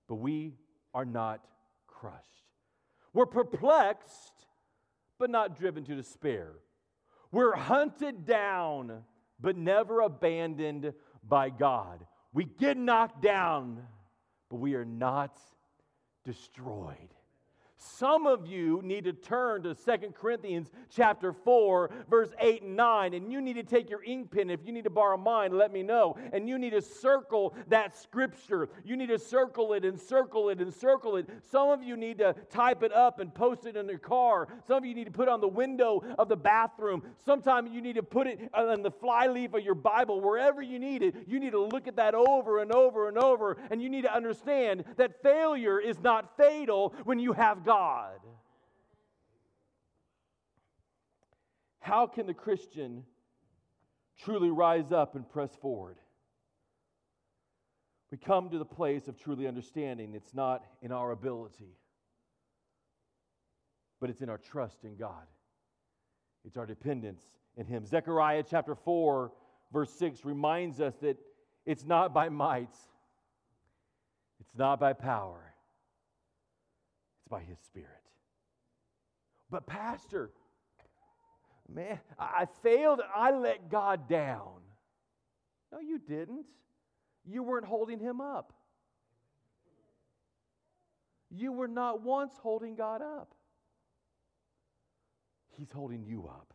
But 0.08 0.16
we 0.16 0.54
are 0.94 1.06
not 1.06 1.46
crushed. 1.88 2.26
We're 3.14 3.26
perplexed, 3.26 4.34
but 5.18 5.30
not 5.30 5.58
driven 5.58 5.84
to 5.86 5.96
despair. 5.96 6.54
We're 7.32 7.56
hunted 7.56 8.26
down, 8.26 9.04
but 9.40 9.58
never 9.58 10.02
abandoned 10.02 10.94
by 11.28 11.50
God. 11.50 12.06
We 12.34 12.46
get 12.46 12.78
knocked 12.78 13.22
down, 13.22 13.82
but 14.50 14.58
we 14.58 14.76
are 14.76 14.86
not 14.86 15.40
destroyed. 16.24 17.14
Some 17.84 18.28
of 18.28 18.46
you 18.46 18.80
need 18.84 19.06
to 19.06 19.14
turn 19.14 19.64
to 19.64 19.74
Second 19.74 20.14
Corinthians 20.14 20.70
chapter 20.92 21.34
4, 21.34 21.90
verse 22.08 22.30
8 22.40 22.62
and 22.62 22.76
9, 22.76 23.16
and 23.16 23.32
you 23.32 23.42
need 23.42 23.56
to 23.56 23.64
take 23.64 23.90
your 23.90 24.04
ink 24.04 24.30
pen. 24.30 24.52
If 24.52 24.60
you 24.64 24.72
need 24.72 24.84
to 24.84 24.92
borrow 24.92 25.18
mine, 25.18 25.58
let 25.58 25.74
me 25.74 25.82
know. 25.82 26.16
And 26.32 26.48
you 26.48 26.60
need 26.60 26.72
to 26.72 26.82
circle 26.82 27.56
that 27.70 27.98
scripture. 27.98 28.70
You 28.86 28.96
need 28.96 29.10
to 29.10 29.18
circle 29.18 29.74
it 29.74 29.84
and 29.84 30.00
circle 30.00 30.50
it 30.50 30.60
and 30.60 30.72
circle 30.72 31.16
it. 31.16 31.28
Some 31.50 31.70
of 31.70 31.82
you 31.82 31.98
need 31.98 32.20
to 32.20 32.36
type 32.52 32.84
it 32.84 32.94
up 32.94 33.20
and 33.20 33.34
post 33.34 33.66
it 33.66 33.76
in 33.76 33.90
your 33.90 33.98
car. 33.98 34.48
Some 34.68 34.78
of 34.78 34.86
you 34.86 34.94
need 34.94 35.06
to 35.06 35.12
put 35.12 35.28
it 35.28 35.32
on 35.32 35.42
the 35.42 35.48
window 35.48 36.04
of 36.20 36.30
the 36.30 36.38
bathroom. 36.38 37.02
Sometimes 37.26 37.72
you 37.72 37.82
need 37.82 37.96
to 37.96 38.04
put 38.04 38.28
it 38.28 38.48
on 38.54 38.84
the 38.84 38.92
flyleaf 38.92 39.56
of 39.56 39.64
your 39.64 39.74
Bible, 39.74 40.22
wherever 40.22 40.62
you 40.62 40.78
need 40.78 41.02
it. 41.02 41.16
You 41.28 41.40
need 41.40 41.52
to 41.54 41.62
look 41.64 41.88
at 41.88 41.96
that 41.96 42.14
over 42.14 42.60
and 42.60 42.72
over 42.72 43.08
and 43.08 43.18
over, 43.18 43.58
and 43.72 43.82
you 43.82 43.90
need 43.90 44.04
to 44.04 44.16
understand 44.16 44.84
that 44.98 45.24
failure 45.24 45.80
is 45.80 46.00
not 46.00 46.38
fatal 46.38 46.94
when 47.06 47.18
you 47.18 47.34
have 47.34 47.66
God. 47.66 47.71
God. 47.72 48.20
How 51.80 52.06
can 52.06 52.28
the 52.28 52.34
Christian 52.34 53.06
truly 54.26 54.50
rise 54.50 54.92
up 54.92 55.16
and 55.16 55.28
press 55.30 55.56
forward? 55.62 55.96
We 58.12 58.18
come 58.18 58.50
to 58.50 58.58
the 58.58 58.66
place 58.66 59.08
of 59.08 59.18
truly 59.18 59.48
understanding 59.48 60.16
it's 60.16 60.34
not 60.34 60.66
in 60.82 60.92
our 60.92 61.12
ability, 61.12 61.78
but 64.02 64.10
it's 64.10 64.20
in 64.20 64.30
our 64.30 64.38
trust 64.38 64.84
in 64.84 64.98
God. 64.98 65.26
It's 66.44 66.58
our 66.58 66.66
dependence 66.66 67.24
in 67.56 67.66
Him. 67.66 67.86
Zechariah 67.86 68.44
chapter 68.50 68.76
4, 68.76 69.32
verse 69.72 69.94
6 69.94 70.26
reminds 70.26 70.82
us 70.82 70.96
that 71.02 71.18
it's 71.66 71.86
not 71.86 72.14
by 72.14 72.28
might, 72.28 72.76
it's 74.42 74.58
not 74.58 74.78
by 74.78 74.92
power, 74.92 75.51
by 77.32 77.42
His 77.42 77.58
Spirit. 77.66 77.90
But, 79.50 79.66
Pastor, 79.66 80.30
man, 81.68 82.00
I 82.20 82.46
failed. 82.62 83.02
I 83.16 83.32
let 83.32 83.72
God 83.72 84.08
down. 84.08 84.60
No, 85.72 85.80
you 85.80 85.98
didn't. 85.98 86.46
You 87.26 87.42
weren't 87.42 87.66
holding 87.66 88.00
Him 88.00 88.22
up. 88.22 88.54
You 91.32 91.54
were 91.54 91.68
not 91.68 92.04
once 92.04 92.34
holding 92.42 92.76
God 92.76 93.02
up. 93.02 93.34
He's 95.58 95.72
holding 95.72 96.04
you 96.04 96.28
up. 96.28 96.54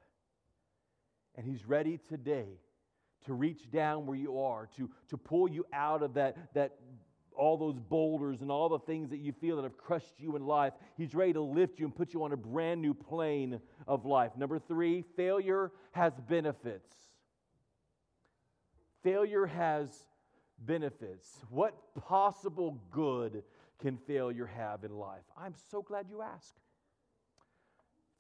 And 1.35 1.47
He's 1.47 1.65
ready 1.67 1.99
today 2.09 2.61
to 3.25 3.35
reach 3.35 3.71
down 3.71 4.07
where 4.07 4.17
you 4.17 4.41
are, 4.41 4.69
to, 4.77 4.91
to 5.09 5.17
pull 5.17 5.49
you 5.49 5.67
out 5.73 6.03
of 6.03 6.15
that, 6.15 6.37
that 6.55 6.77
all 7.37 7.57
those 7.57 7.79
boulders 7.79 8.41
and 8.41 8.51
all 8.51 8.69
the 8.69 8.79
things 8.79 9.11
that 9.11 9.19
you 9.19 9.33
feel 9.33 9.57
that 9.57 9.63
have 9.63 9.77
crushed 9.77 10.15
you 10.19 10.37
in 10.37 10.47
life. 10.47 10.73
He's 10.97 11.15
ready 11.15 11.33
to 11.35 11.41
lift 11.41 11.79
you 11.79 11.87
and 11.87 11.95
put 11.95 12.15
you 12.15 12.25
on 12.25 12.33
a 12.33 12.37
brand 12.37 12.83
new 12.83 12.95
plane 12.95 13.61
of 13.87 14.05
life. 14.05 14.33
Number 14.37 14.59
three, 14.59 15.05
failure 15.17 15.71
has 15.93 16.13
benefits. 16.29 16.95
Failure 19.03 19.47
has 19.47 19.89
benefits. 20.59 21.29
What 21.51 21.75
possible 21.95 22.81
good 22.91 23.43
can 23.81 23.99
failure 23.99 24.47
have 24.47 24.85
in 24.85 24.93
life? 24.93 25.23
I'm 25.37 25.55
so 25.71 25.83
glad 25.83 26.07
you 26.09 26.23
asked. 26.23 26.61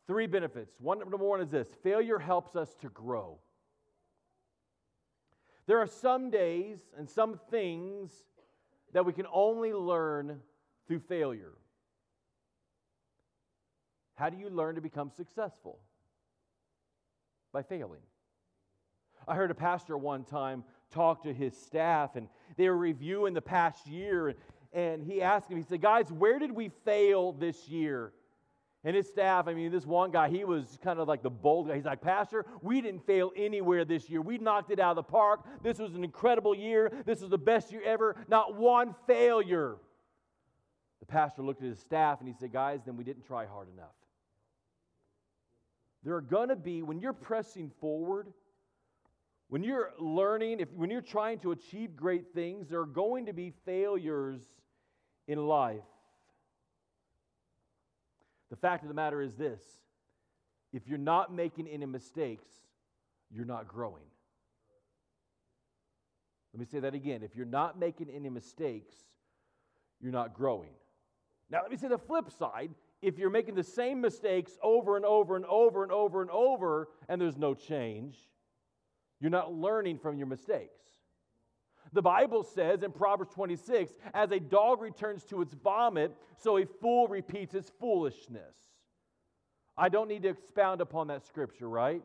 Three 0.06 0.26
benefits. 0.26 0.76
One, 0.78 1.00
number 1.00 1.16
one 1.16 1.40
is 1.40 1.50
this 1.50 1.68
failure 1.82 2.18
helps 2.18 2.54
us 2.54 2.74
to 2.82 2.88
grow. 2.90 3.38
There 5.66 5.78
are 5.78 5.86
some 5.86 6.30
days 6.30 6.78
and 6.96 7.10
some 7.10 7.40
things 7.50 8.12
that 8.92 9.04
we 9.04 9.12
can 9.12 9.26
only 9.32 9.72
learn 9.72 10.40
through 10.86 11.00
failure. 11.00 11.52
How 14.14 14.30
do 14.30 14.36
you 14.36 14.48
learn 14.48 14.76
to 14.76 14.80
become 14.80 15.10
successful? 15.10 15.78
By 17.52 17.62
failing. 17.62 18.00
I 19.28 19.34
heard 19.34 19.50
a 19.50 19.54
pastor 19.54 19.96
one 19.96 20.24
time 20.24 20.64
talk 20.90 21.22
to 21.24 21.32
his 21.32 21.56
staff, 21.56 22.16
and 22.16 22.28
they 22.56 22.68
were 22.68 22.76
reviewing 22.76 23.34
the 23.34 23.42
past 23.42 23.86
year, 23.86 24.34
and, 24.72 25.02
he 25.02 25.22
asked 25.22 25.50
him, 25.50 25.56
he 25.56 25.64
said, 25.64 25.80
Guys, 25.80 26.10
where 26.12 26.38
did 26.38 26.52
we 26.52 26.70
fail 26.84 27.32
this 27.32 27.68
year? 27.68 28.12
And 28.86 28.94
his 28.94 29.08
staff, 29.08 29.48
I 29.48 29.54
mean, 29.54 29.72
this 29.72 29.84
one 29.84 30.12
guy, 30.12 30.28
he 30.28 30.44
was 30.44 30.78
kind 30.80 31.00
of 31.00 31.08
like 31.08 31.20
the 31.20 31.28
bold 31.28 31.66
guy. 31.66 31.74
He's 31.74 31.84
like, 31.84 32.00
Pastor, 32.00 32.46
we 32.62 32.80
didn't 32.80 33.04
fail 33.04 33.32
anywhere 33.34 33.84
this 33.84 34.08
year. 34.08 34.22
We 34.22 34.38
knocked 34.38 34.70
it 34.70 34.78
out 34.78 34.90
of 34.90 35.04
the 35.04 35.10
park. 35.10 35.44
This 35.60 35.80
was 35.80 35.96
an 35.96 36.04
incredible 36.04 36.54
year. 36.54 36.92
This 37.04 37.20
was 37.20 37.30
the 37.30 37.36
best 37.36 37.72
year 37.72 37.82
ever. 37.84 38.14
Not 38.28 38.54
one 38.54 38.94
failure. 39.08 39.78
The 41.00 41.06
pastor 41.06 41.42
looked 41.42 41.62
at 41.62 41.68
his 41.68 41.80
staff 41.80 42.20
and 42.20 42.28
he 42.28 42.34
said, 42.38 42.52
Guys, 42.52 42.78
then 42.86 42.96
we 42.96 43.02
didn't 43.02 43.26
try 43.26 43.44
hard 43.44 43.66
enough. 43.74 43.96
There 46.04 46.14
are 46.14 46.20
going 46.20 46.50
to 46.50 46.56
be, 46.56 46.84
when 46.84 47.00
you're 47.00 47.12
pressing 47.12 47.72
forward, 47.80 48.28
when 49.48 49.64
you're 49.64 49.94
learning, 49.98 50.60
if, 50.60 50.72
when 50.72 50.92
you're 50.92 51.00
trying 51.00 51.40
to 51.40 51.50
achieve 51.50 51.96
great 51.96 52.26
things, 52.34 52.68
there 52.68 52.82
are 52.82 52.86
going 52.86 53.26
to 53.26 53.32
be 53.32 53.52
failures 53.64 54.42
in 55.26 55.44
life. 55.44 55.82
The 58.56 58.68
fact 58.68 58.84
of 58.84 58.88
the 58.88 58.94
matter 58.94 59.20
is 59.20 59.34
this 59.34 59.62
if 60.72 60.88
you're 60.88 60.96
not 60.96 61.30
making 61.30 61.68
any 61.68 61.84
mistakes, 61.84 62.48
you're 63.30 63.44
not 63.44 63.68
growing. 63.68 64.04
Let 66.54 66.60
me 66.60 66.64
say 66.64 66.80
that 66.80 66.94
again. 66.94 67.22
If 67.22 67.36
you're 67.36 67.44
not 67.44 67.78
making 67.78 68.08
any 68.08 68.30
mistakes, 68.30 68.94
you're 70.00 70.10
not 70.12 70.32
growing. 70.32 70.70
Now, 71.50 71.60
let 71.60 71.70
me 71.70 71.76
say 71.76 71.88
the 71.88 71.98
flip 71.98 72.30
side. 72.30 72.70
If 73.02 73.18
you're 73.18 73.28
making 73.28 73.56
the 73.56 73.62
same 73.62 74.00
mistakes 74.00 74.52
over 74.62 74.96
and 74.96 75.04
over 75.04 75.36
and 75.36 75.44
over 75.44 75.82
and 75.82 75.92
over 75.92 76.22
and 76.22 76.30
over, 76.30 76.88
and 77.10 77.20
there's 77.20 77.36
no 77.36 77.52
change, 77.52 78.16
you're 79.20 79.30
not 79.30 79.52
learning 79.52 79.98
from 79.98 80.16
your 80.16 80.28
mistakes. 80.28 80.80
The 81.92 82.02
Bible 82.02 82.42
says 82.42 82.82
in 82.82 82.92
Proverbs 82.92 83.32
26 83.34 83.92
as 84.14 84.30
a 84.30 84.40
dog 84.40 84.80
returns 84.80 85.24
to 85.24 85.42
its 85.42 85.54
vomit, 85.54 86.16
so 86.36 86.58
a 86.58 86.66
fool 86.66 87.06
repeats 87.08 87.52
his 87.52 87.70
foolishness. 87.80 88.54
I 89.78 89.88
don't 89.88 90.08
need 90.08 90.22
to 90.22 90.30
expound 90.30 90.80
upon 90.80 91.08
that 91.08 91.24
scripture, 91.26 91.68
right? 91.68 92.02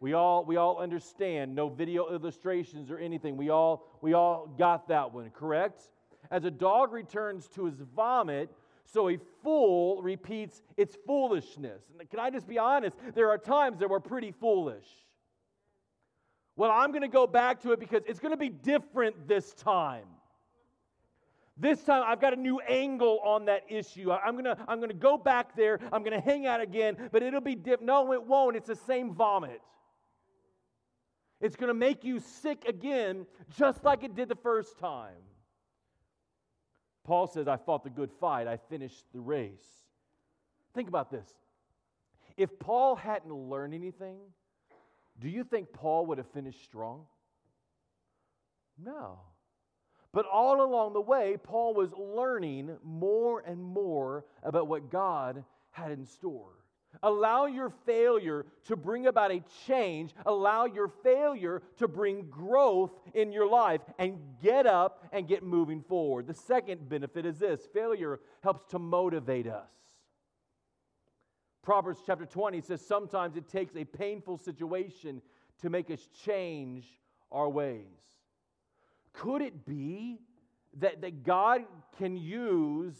We 0.00 0.14
all, 0.14 0.44
we 0.44 0.56
all 0.56 0.78
understand, 0.78 1.54
no 1.54 1.68
video 1.68 2.08
illustrations 2.08 2.90
or 2.90 2.98
anything. 2.98 3.36
We 3.36 3.50
all, 3.50 3.86
we 4.00 4.14
all 4.14 4.46
got 4.46 4.88
that 4.88 5.12
one, 5.12 5.30
correct? 5.30 5.82
As 6.30 6.44
a 6.44 6.50
dog 6.50 6.92
returns 6.92 7.48
to 7.48 7.66
his 7.66 7.80
vomit, 7.94 8.50
so 8.84 9.10
a 9.10 9.18
fool 9.42 10.00
repeats 10.02 10.62
its 10.76 10.96
foolishness. 11.06 11.82
And 11.98 12.08
can 12.08 12.18
I 12.18 12.30
just 12.30 12.48
be 12.48 12.58
honest? 12.58 12.96
There 13.14 13.28
are 13.28 13.38
times 13.38 13.78
that 13.80 13.90
we're 13.90 14.00
pretty 14.00 14.32
foolish. 14.32 14.86
Well, 16.60 16.70
I'm 16.70 16.90
going 16.90 17.00
to 17.00 17.08
go 17.08 17.26
back 17.26 17.62
to 17.62 17.72
it 17.72 17.80
because 17.80 18.02
it's 18.06 18.20
going 18.20 18.32
to 18.32 18.36
be 18.36 18.50
different 18.50 19.26
this 19.26 19.54
time. 19.54 20.04
This 21.56 21.82
time 21.82 22.02
I've 22.06 22.20
got 22.20 22.34
a 22.34 22.36
new 22.36 22.60
angle 22.60 23.18
on 23.24 23.46
that 23.46 23.62
issue. 23.70 24.12
I'm 24.12 24.34
going 24.34 24.44
to 24.44 24.58
I'm 24.68 24.76
going 24.76 24.90
to 24.90 24.94
go 24.94 25.16
back 25.16 25.56
there. 25.56 25.80
I'm 25.90 26.02
going 26.02 26.12
to 26.12 26.20
hang 26.20 26.46
out 26.46 26.60
again, 26.60 26.98
but 27.12 27.22
it'll 27.22 27.40
be 27.40 27.54
different. 27.54 27.84
No, 27.84 28.12
it 28.12 28.22
won't. 28.22 28.56
It's 28.56 28.66
the 28.66 28.76
same 28.76 29.14
vomit. 29.14 29.62
It's 31.40 31.56
going 31.56 31.68
to 31.68 31.74
make 31.74 32.04
you 32.04 32.20
sick 32.20 32.66
again, 32.68 33.24
just 33.56 33.82
like 33.82 34.04
it 34.04 34.14
did 34.14 34.28
the 34.28 34.36
first 34.36 34.78
time. 34.78 35.16
Paul 37.04 37.26
says, 37.26 37.48
I 37.48 37.56
fought 37.56 37.84
the 37.84 37.88
good 37.88 38.10
fight, 38.20 38.46
I 38.46 38.58
finished 38.58 39.06
the 39.14 39.20
race. 39.20 39.66
Think 40.74 40.90
about 40.90 41.10
this. 41.10 41.26
If 42.36 42.58
Paul 42.58 42.96
hadn't 42.96 43.32
learned 43.32 43.72
anything, 43.72 44.18
do 45.20 45.28
you 45.28 45.44
think 45.44 45.72
Paul 45.72 46.06
would 46.06 46.18
have 46.18 46.30
finished 46.30 46.64
strong? 46.64 47.04
No. 48.82 49.20
But 50.12 50.26
all 50.26 50.64
along 50.64 50.94
the 50.94 51.00
way, 51.00 51.36
Paul 51.42 51.74
was 51.74 51.92
learning 51.92 52.76
more 52.82 53.40
and 53.46 53.62
more 53.62 54.24
about 54.42 54.66
what 54.66 54.90
God 54.90 55.44
had 55.70 55.92
in 55.92 56.04
store. 56.04 56.54
Allow 57.02 57.46
your 57.46 57.70
failure 57.86 58.46
to 58.64 58.74
bring 58.74 59.06
about 59.06 59.30
a 59.30 59.44
change. 59.66 60.12
Allow 60.26 60.64
your 60.64 60.88
failure 61.04 61.62
to 61.76 61.86
bring 61.86 62.28
growth 62.28 62.90
in 63.14 63.30
your 63.30 63.46
life 63.46 63.80
and 63.98 64.18
get 64.42 64.66
up 64.66 65.06
and 65.12 65.28
get 65.28 65.44
moving 65.44 65.82
forward. 65.82 66.26
The 66.26 66.34
second 66.34 66.88
benefit 66.88 67.26
is 67.26 67.38
this 67.38 67.60
failure 67.72 68.18
helps 68.42 68.64
to 68.70 68.80
motivate 68.80 69.46
us. 69.46 69.70
Proverbs 71.70 72.00
chapter 72.04 72.26
20 72.26 72.62
says 72.62 72.84
sometimes 72.84 73.36
it 73.36 73.48
takes 73.48 73.76
a 73.76 73.84
painful 73.84 74.38
situation 74.38 75.22
to 75.62 75.70
make 75.70 75.88
us 75.88 76.00
change 76.24 76.84
our 77.30 77.48
ways. 77.48 77.84
Could 79.12 79.40
it 79.40 79.64
be 79.64 80.18
that, 80.80 81.00
that 81.02 81.22
God 81.22 81.60
can 81.96 82.16
use 82.16 82.96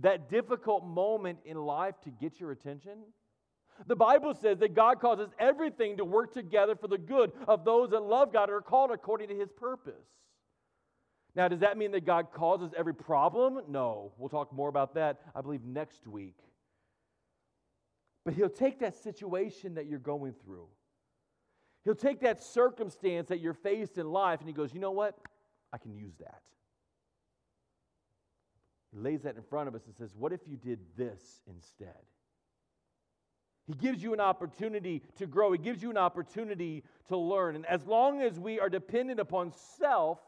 that 0.00 0.28
difficult 0.28 0.84
moment 0.84 1.38
in 1.44 1.56
life 1.56 1.94
to 2.02 2.10
get 2.10 2.40
your 2.40 2.50
attention? 2.50 2.98
The 3.86 3.94
Bible 3.94 4.34
says 4.34 4.58
that 4.58 4.74
God 4.74 5.00
causes 5.00 5.28
everything 5.38 5.98
to 5.98 6.04
work 6.04 6.34
together 6.34 6.74
for 6.74 6.88
the 6.88 6.98
good 6.98 7.30
of 7.46 7.64
those 7.64 7.90
that 7.90 8.00
love 8.00 8.32
God 8.32 8.48
and 8.48 8.54
are 8.54 8.60
called 8.60 8.90
according 8.90 9.28
to 9.28 9.36
his 9.36 9.52
purpose. 9.52 9.94
Now, 11.36 11.46
does 11.46 11.60
that 11.60 11.78
mean 11.78 11.92
that 11.92 12.04
God 12.04 12.32
causes 12.34 12.72
every 12.76 12.94
problem? 12.94 13.60
No. 13.68 14.10
We'll 14.18 14.30
talk 14.30 14.52
more 14.52 14.68
about 14.68 14.94
that, 14.94 15.20
I 15.32 15.42
believe, 15.42 15.62
next 15.62 16.08
week. 16.08 16.34
But 18.24 18.34
he'll 18.34 18.48
take 18.48 18.80
that 18.80 18.94
situation 18.96 19.74
that 19.74 19.86
you're 19.86 19.98
going 19.98 20.34
through, 20.44 20.68
he'll 21.84 21.94
take 21.94 22.20
that 22.20 22.42
circumstance 22.42 23.28
that 23.28 23.40
you're 23.40 23.54
faced 23.54 23.98
in 23.98 24.10
life, 24.10 24.40
and 24.40 24.48
he 24.48 24.54
goes, 24.54 24.72
you 24.74 24.80
know 24.80 24.90
what? 24.90 25.18
I 25.72 25.78
can 25.78 25.94
use 25.94 26.14
that. 26.18 26.42
He 28.92 28.98
lays 28.98 29.22
that 29.22 29.36
in 29.36 29.42
front 29.42 29.68
of 29.68 29.74
us 29.74 29.86
and 29.86 29.94
says, 29.94 30.14
What 30.16 30.32
if 30.32 30.40
you 30.46 30.56
did 30.56 30.80
this 30.96 31.42
instead? 31.48 31.94
He 33.66 33.74
gives 33.74 34.02
you 34.02 34.12
an 34.12 34.20
opportunity 34.20 35.02
to 35.16 35.26
grow. 35.26 35.52
He 35.52 35.58
gives 35.58 35.80
you 35.80 35.90
an 35.90 35.96
opportunity 35.96 36.82
to 37.08 37.16
learn. 37.16 37.54
And 37.54 37.64
as 37.66 37.86
long 37.86 38.20
as 38.20 38.38
we 38.38 38.58
are 38.58 38.68
dependent 38.68 39.20
upon 39.20 39.52
self, 39.78 40.18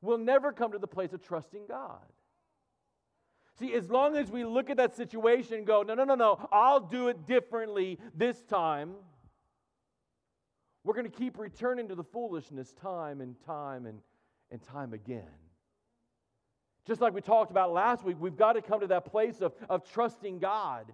we'll 0.00 0.16
never 0.16 0.52
come 0.52 0.72
to 0.72 0.78
the 0.78 0.86
place 0.86 1.12
of 1.12 1.22
trusting 1.22 1.66
God. 1.68 2.00
See, 3.58 3.74
as 3.74 3.90
long 3.90 4.16
as 4.16 4.30
we 4.30 4.44
look 4.44 4.70
at 4.70 4.78
that 4.78 4.96
situation 4.96 5.54
and 5.54 5.66
go, 5.66 5.82
no, 5.82 5.94
no, 5.94 6.04
no, 6.04 6.14
no, 6.14 6.48
I'll 6.50 6.80
do 6.80 7.08
it 7.08 7.26
differently 7.26 7.98
this 8.14 8.40
time, 8.42 8.94
we're 10.84 10.94
going 10.94 11.10
to 11.10 11.16
keep 11.16 11.38
returning 11.38 11.88
to 11.88 11.94
the 11.94 12.04
foolishness 12.04 12.72
time 12.72 13.20
and 13.20 13.36
time 13.44 13.86
and, 13.86 14.00
and 14.50 14.62
time 14.62 14.92
again. 14.92 15.28
Just 16.86 17.00
like 17.00 17.14
we 17.14 17.20
talked 17.20 17.50
about 17.50 17.72
last 17.72 18.04
week, 18.04 18.16
we've 18.18 18.36
got 18.36 18.54
to 18.54 18.62
come 18.62 18.80
to 18.80 18.88
that 18.88 19.04
place 19.04 19.40
of, 19.40 19.52
of 19.68 19.88
trusting 19.92 20.40
God, 20.40 20.92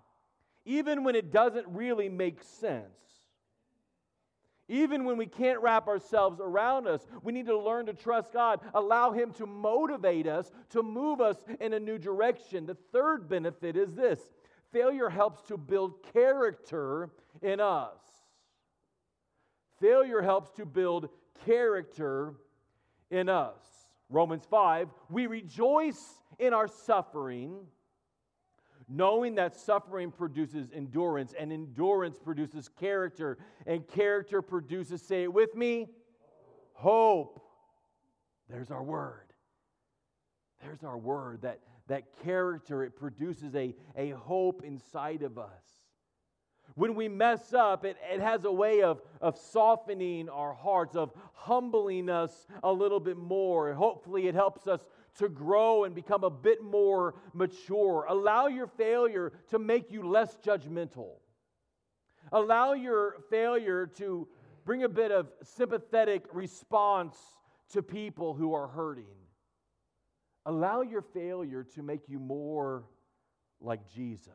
even 0.66 1.04
when 1.04 1.14
it 1.14 1.32
doesn't 1.32 1.66
really 1.68 2.08
make 2.08 2.42
sense. 2.42 2.84
Even 4.68 5.04
when 5.04 5.16
we 5.16 5.26
can't 5.26 5.60
wrap 5.62 5.88
ourselves 5.88 6.40
around 6.40 6.86
us, 6.86 7.06
we 7.22 7.32
need 7.32 7.46
to 7.46 7.58
learn 7.58 7.86
to 7.86 7.94
trust 7.94 8.32
God, 8.32 8.60
allow 8.74 9.12
Him 9.12 9.32
to 9.32 9.46
motivate 9.46 10.26
us, 10.26 10.50
to 10.70 10.82
move 10.82 11.20
us 11.20 11.42
in 11.60 11.72
a 11.72 11.80
new 11.80 11.98
direction. 11.98 12.66
The 12.66 12.76
third 12.92 13.28
benefit 13.28 13.76
is 13.76 13.94
this 13.94 14.20
failure 14.70 15.08
helps 15.08 15.42
to 15.48 15.56
build 15.56 16.02
character 16.12 17.10
in 17.40 17.60
us. 17.60 17.98
Failure 19.80 20.20
helps 20.20 20.50
to 20.52 20.66
build 20.66 21.08
character 21.46 22.34
in 23.10 23.28
us. 23.28 23.62
Romans 24.10 24.44
5, 24.50 24.88
we 25.10 25.26
rejoice 25.26 26.20
in 26.38 26.52
our 26.52 26.68
suffering, 26.68 27.58
knowing 28.88 29.34
that 29.34 29.54
suffering 29.54 30.10
produces 30.10 30.68
endurance, 30.74 31.34
and 31.38 31.52
endurance 31.52 32.18
produces 32.18 32.68
character, 32.68 33.38
and 33.66 33.86
character 33.86 34.40
produces, 34.40 35.02
say 35.02 35.24
it 35.24 35.32
with 35.32 35.54
me, 35.54 35.88
hope. 36.72 37.40
There's 38.48 38.70
our 38.70 38.82
word. 38.82 39.32
There's 40.62 40.82
our 40.82 40.96
word. 40.96 41.42
That, 41.42 41.60
that 41.88 42.04
character, 42.24 42.82
it 42.82 42.96
produces 42.96 43.54
a, 43.54 43.74
a 43.96 44.10
hope 44.10 44.62
inside 44.64 45.22
of 45.22 45.38
us. 45.38 45.64
When 46.74 46.94
we 46.94 47.08
mess 47.08 47.52
up, 47.54 47.84
it, 47.84 47.96
it 48.12 48.20
has 48.20 48.44
a 48.44 48.52
way 48.52 48.82
of, 48.82 49.02
of 49.20 49.36
softening 49.36 50.28
our 50.28 50.54
hearts, 50.54 50.96
of 50.96 51.12
humbling 51.32 52.08
us 52.08 52.46
a 52.62 52.72
little 52.72 53.00
bit 53.00 53.16
more. 53.16 53.72
Hopefully, 53.72 54.28
it 54.28 54.34
helps 54.34 54.66
us 54.66 54.88
to 55.18 55.28
grow 55.28 55.84
and 55.84 55.94
become 55.94 56.24
a 56.24 56.30
bit 56.30 56.62
more 56.62 57.14
mature. 57.34 58.06
Allow 58.08 58.46
your 58.46 58.66
failure 58.66 59.32
to 59.50 59.58
make 59.58 59.90
you 59.90 60.08
less 60.08 60.36
judgmental. 60.44 61.16
Allow 62.32 62.72
your 62.72 63.16
failure 63.30 63.86
to 63.98 64.28
bring 64.64 64.84
a 64.84 64.88
bit 64.88 65.10
of 65.10 65.28
sympathetic 65.42 66.24
response 66.32 67.16
to 67.72 67.82
people 67.82 68.34
who 68.34 68.54
are 68.54 68.68
hurting. 68.68 69.04
Allow 70.46 70.82
your 70.82 71.02
failure 71.02 71.64
to 71.74 71.82
make 71.82 72.08
you 72.08 72.18
more 72.18 72.84
like 73.60 73.80
Jesus. 73.94 74.32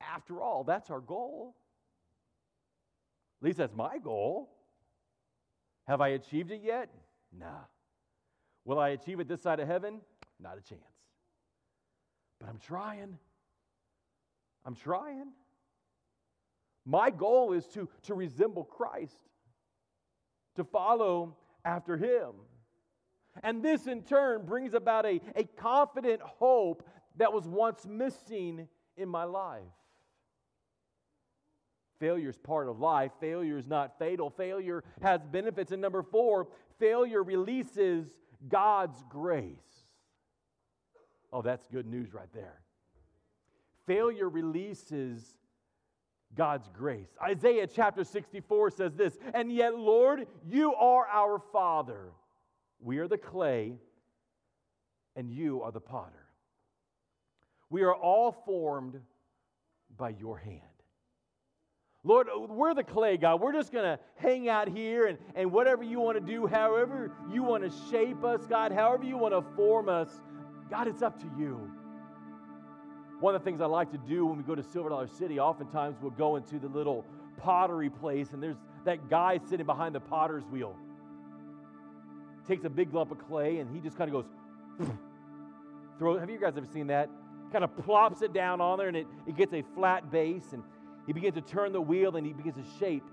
After 0.00 0.40
all, 0.40 0.64
that's 0.64 0.90
our 0.90 1.00
goal. 1.00 1.54
At 3.40 3.46
least 3.46 3.58
that's 3.58 3.74
my 3.74 3.98
goal. 3.98 4.50
Have 5.86 6.00
I 6.00 6.08
achieved 6.08 6.50
it 6.50 6.62
yet? 6.62 6.90
Nah. 7.38 7.64
Will 8.64 8.78
I 8.78 8.90
achieve 8.90 9.20
it 9.20 9.28
this 9.28 9.42
side 9.42 9.60
of 9.60 9.68
heaven? 9.68 10.00
Not 10.40 10.58
a 10.58 10.62
chance. 10.62 10.82
But 12.40 12.48
I'm 12.48 12.58
trying. 12.58 13.18
I'm 14.64 14.74
trying. 14.74 15.28
My 16.86 17.10
goal 17.10 17.52
is 17.52 17.66
to, 17.68 17.88
to 18.04 18.14
resemble 18.14 18.64
Christ, 18.64 19.16
to 20.56 20.64
follow 20.64 21.36
after 21.64 21.96
him. 21.96 22.32
And 23.42 23.62
this 23.62 23.86
in 23.86 24.02
turn 24.02 24.44
brings 24.44 24.74
about 24.74 25.06
a, 25.06 25.20
a 25.34 25.44
confident 25.44 26.20
hope 26.20 26.86
that 27.16 27.32
was 27.32 27.46
once 27.46 27.86
missing 27.86 28.68
in 28.96 29.08
my 29.08 29.24
life. 29.24 29.62
Failure 32.00 32.28
is 32.28 32.38
part 32.38 32.68
of 32.68 32.80
life. 32.80 33.12
Failure 33.20 33.56
is 33.56 33.66
not 33.66 33.98
fatal. 33.98 34.28
Failure 34.28 34.84
has 35.00 35.20
benefits. 35.24 35.72
And 35.72 35.80
number 35.80 36.02
four, 36.02 36.48
failure 36.78 37.22
releases 37.22 38.08
God's 38.48 39.02
grace. 39.08 39.58
Oh, 41.32 41.42
that's 41.42 41.66
good 41.66 41.86
news 41.86 42.14
right 42.14 42.32
there. 42.32 42.60
Failure 43.86 44.28
releases 44.28 45.36
God's 46.34 46.68
grace. 46.72 47.08
Isaiah 47.22 47.66
chapter 47.66 48.04
64 48.04 48.70
says 48.70 48.94
this 48.94 49.16
And 49.34 49.52
yet, 49.52 49.76
Lord, 49.76 50.26
you 50.46 50.74
are 50.74 51.06
our 51.06 51.38
Father. 51.52 52.12
We 52.80 52.98
are 52.98 53.08
the 53.08 53.18
clay, 53.18 53.78
and 55.16 55.30
you 55.30 55.62
are 55.62 55.72
the 55.72 55.80
potter. 55.80 56.26
We 57.70 57.82
are 57.82 57.94
all 57.94 58.32
formed 58.32 59.00
by 59.96 60.10
your 60.10 60.38
hand. 60.38 60.60
Lord, 62.06 62.28
uh, 62.28 62.38
we're 62.38 62.74
the 62.74 62.84
clay, 62.84 63.16
God. 63.16 63.40
We're 63.40 63.52
just 63.52 63.72
going 63.72 63.84
to 63.84 63.98
hang 64.16 64.48
out 64.48 64.68
here 64.68 65.06
and, 65.06 65.18
and 65.34 65.50
whatever 65.50 65.82
you 65.82 66.00
want 66.00 66.18
to 66.18 66.32
do, 66.32 66.46
however 66.46 67.10
you 67.32 67.42
want 67.42 67.64
to 67.64 67.72
shape 67.90 68.22
us, 68.24 68.46
God, 68.46 68.72
however 68.72 69.04
you 69.04 69.16
want 69.16 69.32
to 69.32 69.42
form 69.56 69.88
us, 69.88 70.20
God, 70.70 70.86
it's 70.86 71.02
up 71.02 71.18
to 71.20 71.26
you. 71.38 71.70
One 73.20 73.34
of 73.34 73.42
the 73.42 73.44
things 73.44 73.62
I 73.62 73.66
like 73.66 73.90
to 73.92 73.98
do 73.98 74.26
when 74.26 74.36
we 74.36 74.42
go 74.42 74.54
to 74.54 74.62
Silver 74.62 74.90
Dollar 74.90 75.06
City, 75.06 75.40
oftentimes 75.40 75.96
we'll 76.02 76.10
go 76.10 76.36
into 76.36 76.58
the 76.58 76.68
little 76.68 77.06
pottery 77.38 77.88
place 77.88 78.32
and 78.32 78.42
there's 78.42 78.58
that 78.84 79.08
guy 79.08 79.40
sitting 79.48 79.64
behind 79.64 79.94
the 79.94 80.00
potter's 80.00 80.44
wheel. 80.44 80.76
Takes 82.46 82.64
a 82.64 82.70
big 82.70 82.92
lump 82.92 83.12
of 83.12 83.18
clay 83.26 83.60
and 83.60 83.74
he 83.74 83.80
just 83.80 83.96
kind 83.96 84.14
of 84.14 84.24
goes, 84.78 84.88
throw. 85.98 86.18
Have 86.18 86.28
you 86.28 86.38
guys 86.38 86.52
ever 86.58 86.66
seen 86.66 86.88
that? 86.88 87.08
Kind 87.50 87.64
of 87.64 87.74
plops 87.78 88.20
it 88.20 88.34
down 88.34 88.60
on 88.60 88.76
there 88.76 88.88
and 88.88 88.96
it, 88.96 89.06
it 89.26 89.36
gets 89.38 89.54
a 89.54 89.62
flat 89.74 90.10
base 90.10 90.52
and 90.52 90.62
he 91.06 91.12
begins 91.12 91.34
to 91.34 91.40
turn 91.40 91.72
the 91.72 91.80
wheel 91.80 92.16
and 92.16 92.26
he 92.26 92.32
begins 92.32 92.56
to 92.56 92.78
shape. 92.78 93.04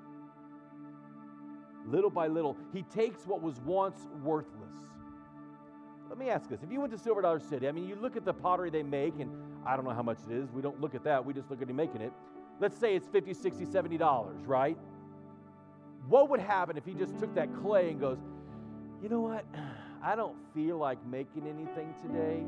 Little 1.86 2.10
by 2.10 2.28
little, 2.28 2.58
he 2.74 2.84
takes 2.84 3.26
what 3.26 3.42
was 3.42 3.60
once 3.62 4.08
worthless, 4.24 4.62
let 6.12 6.20
me 6.20 6.30
ask 6.30 6.50
this. 6.50 6.62
If 6.62 6.70
you 6.70 6.82
went 6.82 6.92
to 6.92 7.00
Silver 7.00 7.22
Dollar 7.22 7.40
City, 7.40 7.70
I 7.70 7.72
mean, 7.72 7.88
you 7.88 7.96
look 7.96 8.18
at 8.18 8.26
the 8.26 8.34
pottery 8.34 8.70
they 8.70 8.84
make, 8.84 9.18
and 9.22 9.32
I 9.66 9.78
don't 9.78 9.86
know 9.86 9.94
how 9.94 10.04
much 10.04 10.18
it 10.30 10.36
is. 10.36 10.52
We 10.52 10.62
don't 10.62 10.82
look 10.82 10.94
at 10.94 11.06
that. 11.06 11.26
We 11.26 11.34
just 11.34 11.50
look 11.50 11.62
at 11.62 11.70
him 11.70 11.78
making 11.78 12.02
it. 12.02 12.12
Let's 12.60 12.78
say 12.78 12.98
it's 12.98 13.08
50 13.08 13.34
60 13.34 13.66
$70, 13.66 14.46
right? 14.46 14.78
What 16.10 16.28
would 16.28 16.42
happen 16.42 16.76
if 16.76 16.84
he 16.84 16.96
just 16.96 17.18
took 17.18 17.34
that 17.36 17.48
clay 17.62 17.92
and 17.92 18.00
goes, 18.02 18.18
you 19.02 19.08
know 19.08 19.22
what? 19.22 19.46
I 20.04 20.18
don't 20.18 20.36
feel 20.54 20.78
like 20.78 20.98
making 21.06 21.48
anything 21.48 21.96
today, 22.02 22.44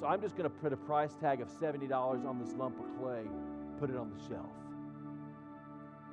so 0.00 0.06
I'm 0.06 0.22
just 0.22 0.34
going 0.34 0.48
to 0.48 0.56
put 0.56 0.72
a 0.72 0.76
price 0.78 1.14
tag 1.20 1.42
of 1.42 1.48
$70 1.48 1.92
on 1.92 2.38
this 2.42 2.54
lump 2.54 2.78
of 2.80 2.86
clay, 2.98 3.24
put 3.80 3.88
it 3.88 3.96
on 3.96 4.10
the 4.10 4.28
shelf. 4.28 4.46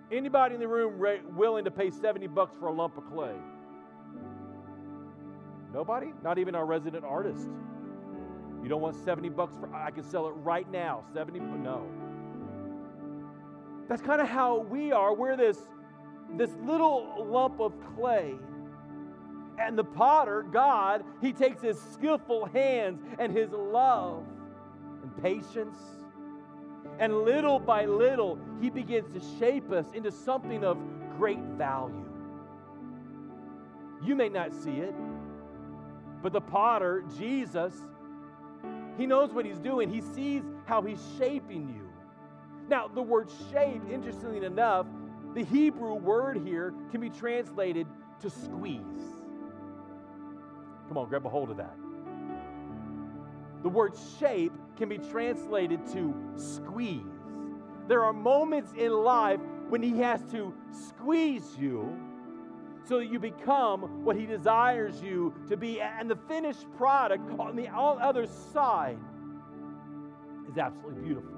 Anybody 0.10 0.56
in 0.56 0.62
the 0.62 0.68
room 0.68 0.98
re- 0.98 1.20
willing 1.36 1.66
to 1.66 1.72
pay 1.72 1.92
70 1.92 2.28
bucks 2.28 2.56
for 2.58 2.68
a 2.68 2.72
lump 2.72 2.98
of 2.98 3.06
clay? 3.12 3.36
Nobody? 5.74 6.14
Not 6.24 6.38
even 6.38 6.56
our 6.56 6.66
resident 6.66 7.04
artist. 7.04 7.50
You 8.64 8.70
don't 8.70 8.82
want 8.82 8.96
70 9.04 9.30
bucks 9.30 9.54
for 9.60 9.74
I 9.76 9.92
can 9.92 10.04
sell 10.04 10.28
it 10.28 10.32
right 10.32 10.70
now. 10.72 11.04
70 11.14 11.40
no. 11.40 11.86
That's 13.90 14.02
kind 14.02 14.22
of 14.22 14.30
how 14.30 14.60
we 14.60 14.94
are. 14.94 15.14
We're 15.14 15.36
this 15.36 15.58
this 16.38 16.52
little 16.64 17.26
lump 17.30 17.60
of 17.60 17.74
clay. 17.96 18.36
And 19.60 19.78
the 19.78 19.84
potter, 19.84 20.44
God, 20.44 21.04
he 21.22 21.34
takes 21.34 21.62
his 21.62 21.80
skillful 21.94 22.46
hands 22.46 23.02
and 23.20 23.36
his 23.36 23.52
love 23.52 24.24
and 25.04 25.24
patience 25.24 25.78
and 27.00 27.24
little 27.24 27.60
by 27.60 27.86
little, 27.86 28.40
he 28.62 28.70
begins 28.70 29.12
to 29.14 29.40
shape 29.40 29.72
us 29.72 29.86
into 29.94 30.12
something 30.12 30.64
of 30.64 30.78
great 31.18 31.40
value. 31.58 32.06
You 34.04 34.16
may 34.16 34.30
not 34.30 34.54
see 34.54 34.78
it, 34.78 34.96
but 36.22 36.34
the 36.34 36.42
potter, 36.42 37.04
Jesus, 37.18 37.74
he 38.98 39.06
knows 39.06 39.32
what 39.32 39.46
he's 39.46 39.60
doing. 39.60 39.90
He 39.90 40.02
sees 40.02 40.44
how 40.66 40.82
he's 40.82 41.02
shaping 41.18 41.70
you. 41.70 41.88
Now, 42.70 42.88
the 42.88 43.02
word 43.02 43.30
shape, 43.52 43.82
interestingly 43.92 44.46
enough, 44.46 44.88
the 45.34 45.44
Hebrew 45.44 45.94
word 45.94 46.42
here 46.46 46.74
can 46.92 47.00
be 47.00 47.10
translated 47.10 47.88
to 48.22 48.30
squeeze. 48.30 48.82
Come 50.88 50.98
on, 50.98 51.08
grab 51.10 51.26
a 51.26 51.30
hold 51.30 51.52
of 51.52 51.58
that. 51.58 51.76
The 53.68 53.74
word 53.74 53.96
shape 54.18 54.54
can 54.78 54.88
be 54.88 54.98
translated 54.98 55.86
to 55.88 56.16
squeeze. 56.38 57.04
There 57.90 58.02
are 58.02 58.14
moments 58.14 58.72
in 58.78 58.94
life 58.94 59.42
when 59.68 59.84
He 59.84 60.00
has 60.00 60.24
to 60.32 60.54
squeeze 60.72 61.58
you 61.60 61.94
so 62.86 63.00
that 63.00 63.08
you 63.08 63.20
become 63.20 64.06
what 64.06 64.16
He 64.16 64.26
desires 64.26 65.02
you 65.02 65.34
to 65.50 65.58
be. 65.58 65.82
And 65.82 66.10
the 66.10 66.16
finished 66.16 66.66
product 66.78 67.30
on 67.38 67.58
the 67.58 67.68
other 67.68 68.26
side 68.54 69.00
is 70.50 70.58
absolutely 70.58 71.04
beautiful. 71.04 71.38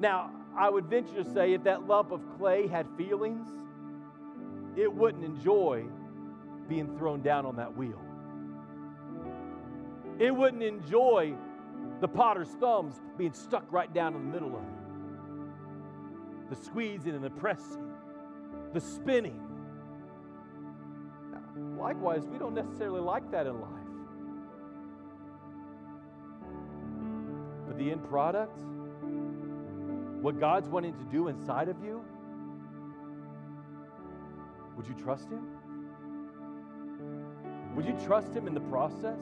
Now, 0.00 0.32
I 0.58 0.68
would 0.68 0.86
venture 0.86 1.22
to 1.22 1.32
say 1.32 1.52
if 1.52 1.62
that 1.62 1.86
lump 1.86 2.10
of 2.10 2.22
clay 2.36 2.66
had 2.66 2.88
feelings, 2.96 3.46
it 4.76 4.92
wouldn't 4.92 5.22
enjoy 5.22 5.84
being 6.68 6.98
thrown 6.98 7.22
down 7.22 7.46
on 7.46 7.54
that 7.54 7.76
wheel. 7.76 8.02
It 10.18 10.34
wouldn't 10.34 10.62
enjoy 10.62 11.34
the 12.00 12.08
potter's 12.08 12.48
thumbs 12.60 13.00
being 13.16 13.32
stuck 13.32 13.64
right 13.72 13.92
down 13.92 14.14
in 14.14 14.26
the 14.26 14.32
middle 14.32 14.56
of 14.56 14.62
it. 14.62 16.50
The 16.50 16.56
squeezing 16.56 17.14
and 17.14 17.22
the 17.22 17.30
pressing, 17.30 17.92
the 18.72 18.80
spinning. 18.80 19.44
Likewise, 21.78 22.26
we 22.26 22.38
don't 22.38 22.54
necessarily 22.54 23.00
like 23.00 23.30
that 23.30 23.46
in 23.46 23.60
life. 23.60 23.72
But 27.66 27.78
the 27.78 27.90
end 27.90 28.08
product, 28.08 28.60
what 30.22 30.40
God's 30.40 30.68
wanting 30.68 30.94
to 30.94 31.04
do 31.04 31.28
inside 31.28 31.68
of 31.68 31.76
you, 31.82 32.04
would 34.76 34.86
you 34.86 34.94
trust 34.94 35.28
Him? 35.30 35.46
Would 37.76 37.84
you 37.84 37.96
trust 38.04 38.34
Him 38.34 38.46
in 38.46 38.54
the 38.54 38.60
process? 38.60 39.20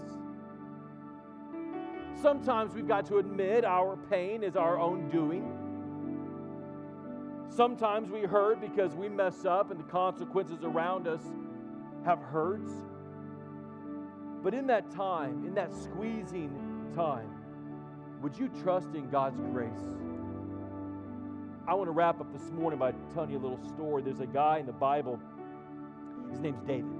Sometimes 2.20 2.74
we've 2.74 2.88
got 2.88 3.06
to 3.06 3.18
admit 3.18 3.64
our 3.64 3.96
pain 4.08 4.42
is 4.42 4.56
our 4.56 4.78
own 4.78 5.10
doing. 5.10 5.52
Sometimes 7.48 8.10
we 8.10 8.22
hurt 8.22 8.60
because 8.60 8.94
we 8.94 9.08
mess 9.08 9.44
up 9.44 9.70
and 9.70 9.78
the 9.78 9.84
consequences 9.84 10.64
around 10.64 11.06
us 11.06 11.22
have 12.04 12.18
hurts. 12.20 12.72
But 14.42 14.54
in 14.54 14.66
that 14.68 14.90
time, 14.90 15.44
in 15.46 15.54
that 15.54 15.74
squeezing 15.74 16.92
time, 16.94 17.30
would 18.22 18.38
you 18.38 18.48
trust 18.62 18.94
in 18.94 19.10
God's 19.10 19.40
grace? 19.52 19.84
I 21.68 21.74
want 21.74 21.88
to 21.88 21.92
wrap 21.92 22.20
up 22.20 22.32
this 22.32 22.50
morning 22.50 22.78
by 22.78 22.92
telling 23.12 23.30
you 23.30 23.38
a 23.38 23.44
little 23.44 23.62
story. 23.68 24.02
There's 24.02 24.20
a 24.20 24.26
guy 24.26 24.58
in 24.58 24.66
the 24.66 24.72
Bible, 24.72 25.20
his 26.30 26.40
name's 26.40 26.60
David. 26.60 26.95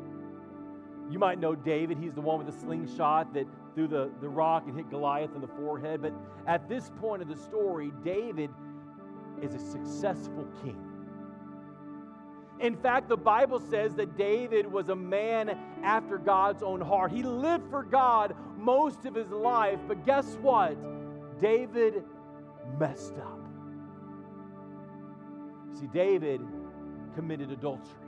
You 1.10 1.18
might 1.18 1.38
know 1.38 1.54
David. 1.54 1.98
He's 1.98 2.14
the 2.14 2.20
one 2.20 2.38
with 2.44 2.52
the 2.52 2.60
slingshot 2.60 3.32
that 3.34 3.46
threw 3.74 3.86
the, 3.86 4.10
the 4.20 4.28
rock 4.28 4.64
and 4.66 4.76
hit 4.76 4.90
Goliath 4.90 5.34
in 5.34 5.40
the 5.40 5.48
forehead. 5.48 6.02
But 6.02 6.12
at 6.46 6.68
this 6.68 6.90
point 7.00 7.22
of 7.22 7.28
the 7.28 7.36
story, 7.36 7.92
David 8.04 8.50
is 9.40 9.54
a 9.54 9.58
successful 9.58 10.46
king. 10.62 10.82
In 12.58 12.74
fact, 12.74 13.08
the 13.08 13.16
Bible 13.16 13.60
says 13.60 13.94
that 13.96 14.16
David 14.16 14.70
was 14.70 14.88
a 14.88 14.96
man 14.96 15.58
after 15.84 16.16
God's 16.16 16.62
own 16.62 16.80
heart. 16.80 17.12
He 17.12 17.22
lived 17.22 17.70
for 17.70 17.82
God 17.82 18.34
most 18.56 19.04
of 19.04 19.14
his 19.14 19.28
life, 19.28 19.78
but 19.86 20.06
guess 20.06 20.36
what? 20.40 20.76
David 21.38 22.02
messed 22.78 23.14
up. 23.18 23.40
See, 25.78 25.86
David 25.88 26.40
committed 27.14 27.52
adultery. 27.52 28.05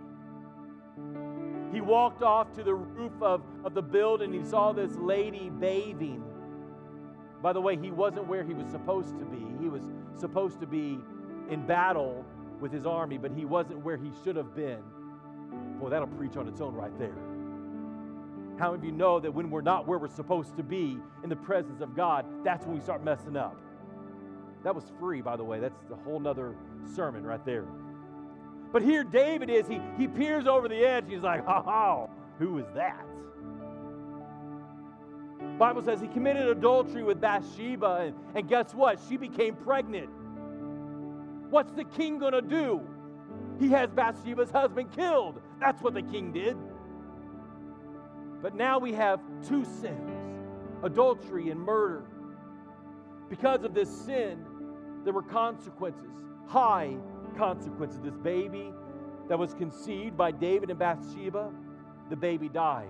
He 1.73 1.81
walked 1.81 2.23
off 2.23 2.53
to 2.55 2.63
the 2.63 2.75
roof 2.75 3.13
of, 3.21 3.43
of 3.65 3.75
the 3.75 3.83
building. 3.83 4.33
He 4.33 4.45
saw 4.45 4.73
this 4.73 4.95
lady 4.97 5.51
bathing. 5.51 6.25
By 7.43 7.53
the 7.53 7.61
way, 7.61 7.77
he 7.77 7.91
wasn't 7.91 8.27
where 8.27 8.43
he 8.43 8.55
was 8.55 8.67
supposed 8.69 9.19
to 9.19 9.25
be. 9.25 9.45
He 9.61 9.69
was 9.69 9.83
supposed 10.17 10.61
to 10.61 10.67
be 10.67 10.99
in 11.51 11.67
battle 11.67 12.25
with 12.61 12.73
his 12.73 12.87
army, 12.87 13.19
but 13.19 13.31
he 13.33 13.45
wasn't 13.45 13.85
where 13.85 13.97
he 13.97 14.11
should 14.25 14.37
have 14.37 14.55
been. 14.55 14.83
Boy, 15.79 15.91
that'll 15.91 16.09
preach 16.09 16.37
on 16.37 16.49
its 16.49 16.61
own 16.61 16.75
right 16.75 16.97
there. 16.99 17.15
How 18.59 18.73
many 18.73 18.81
of 18.81 18.85
you 18.85 18.93
know 18.93 19.21
that 19.21 19.33
when 19.33 19.51
we're 19.51 19.61
not 19.61 19.87
where 19.87 19.99
we're 19.99 20.09
supposed 20.09 20.57
to 20.57 20.65
be 20.65 20.99
in 21.23 21.31
the 21.31 21.37
presence 21.37 21.81
of 21.81 21.95
God, 21.95 22.27
that's 22.45 22.67
when 22.67 22.75
we 22.75 22.81
start 22.81 23.05
messing 23.05 23.37
up? 23.37 23.57
That 24.65 24.75
was 24.75 24.85
free, 24.99 25.21
by 25.21 25.37
the 25.37 25.45
way. 25.45 25.61
That's 25.61 25.79
a 25.93 25.97
whole 25.97 26.19
nother 26.19 26.57
sermon 26.93 27.25
right 27.25 27.45
there. 27.45 27.67
But 28.73 28.83
here 28.83 29.05
David 29.05 29.51
is, 29.51 29.67
he, 29.67 29.81
he 29.97 30.07
peers 30.07 30.47
over 30.47 30.69
the 30.69 30.85
edge. 30.85 31.05
He's 31.09 31.23
like, 31.23 31.45
ha 31.45 31.63
ha, 31.63 32.07
who 32.39 32.59
is 32.59 32.67
that? 32.75 33.05
Bible 35.59 35.83
says 35.83 36.01
he 36.01 36.09
committed 36.09 36.47
adultery 36.49 37.03
with 37.03 37.21
Bathsheba, 37.21 38.07
and, 38.07 38.15
and 38.35 38.49
guess 38.49 38.75
what? 38.75 39.01
She 39.09 39.17
became 39.17 39.55
pregnant. 39.57 40.11
What's 41.51 41.73
the 41.73 41.85
king 41.85 42.21
to 42.21 42.43
do? 42.43 42.83
He 43.59 43.69
has 43.71 43.91
Bathsheba's 43.91 44.51
husband 44.51 44.93
killed. 44.93 45.41
That's 45.59 45.83
what 45.83 45.95
the 45.95 46.03
king 46.03 46.33
did. 46.33 46.57
But 48.41 48.55
now 48.55 48.79
we 48.79 48.93
have 48.93 49.21
two 49.47 49.65
sins 49.65 50.15
adultery 50.85 51.51
and 51.51 51.61
murder. 51.61 52.05
Because 53.29 53.65
of 53.65 53.75
this 53.75 53.91
sin, 53.91 54.45
there 55.05 55.13
were 55.13 55.23
consequences, 55.23 56.13
high 56.47 56.97
consequences. 57.37 58.01
This 58.03 58.17
baby 58.17 58.73
that 59.29 59.39
was 59.39 59.55
conceived 59.55 60.17
by 60.17 60.31
David 60.31 60.71
and 60.71 60.79
Bathsheba, 60.79 61.51
the 62.11 62.17
baby 62.17 62.49
died. 62.49 62.89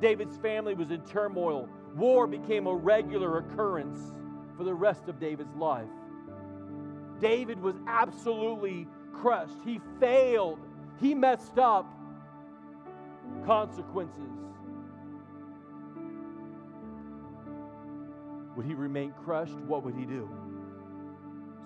David's 0.00 0.36
family 0.36 0.74
was 0.74 0.90
in 0.90 1.00
turmoil. 1.02 1.68
War 1.96 2.26
became 2.26 2.66
a 2.66 2.74
regular 2.74 3.38
occurrence 3.38 4.12
for 4.56 4.64
the 4.64 4.74
rest 4.74 5.08
of 5.08 5.18
David's 5.18 5.54
life. 5.56 5.88
David 7.20 7.60
was 7.60 7.76
absolutely 7.86 8.86
crushed. 9.12 9.56
He 9.64 9.80
failed. 9.98 10.58
He 11.00 11.14
messed 11.14 11.58
up. 11.58 11.86
Consequences. 13.44 14.22
Would 18.56 18.66
he 18.66 18.74
remain 18.74 19.12
crushed? 19.24 19.58
What 19.60 19.84
would 19.84 19.94
he 19.94 20.04
do? 20.04 20.28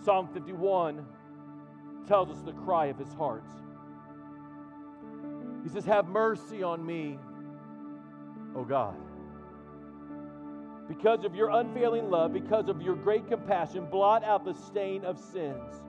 Psalm 0.04 0.28
51 0.34 1.04
tells 2.06 2.30
us 2.30 2.42
the 2.42 2.52
cry 2.52 2.86
of 2.86 2.98
his 2.98 3.12
heart. 3.14 3.44
He 5.62 5.68
says, 5.68 5.84
Have 5.84 6.08
mercy 6.08 6.62
on 6.62 6.84
me, 6.84 7.18
O 8.56 8.64
God. 8.64 8.96
Because 10.88 11.24
of 11.24 11.34
your 11.34 11.50
unfailing 11.50 12.10
love, 12.10 12.32
because 12.32 12.68
of 12.68 12.82
your 12.82 12.96
great 12.96 13.28
compassion, 13.28 13.86
blot 13.86 14.24
out 14.24 14.44
the 14.44 14.54
stain 14.54 15.04
of 15.04 15.18
sins. 15.18 15.80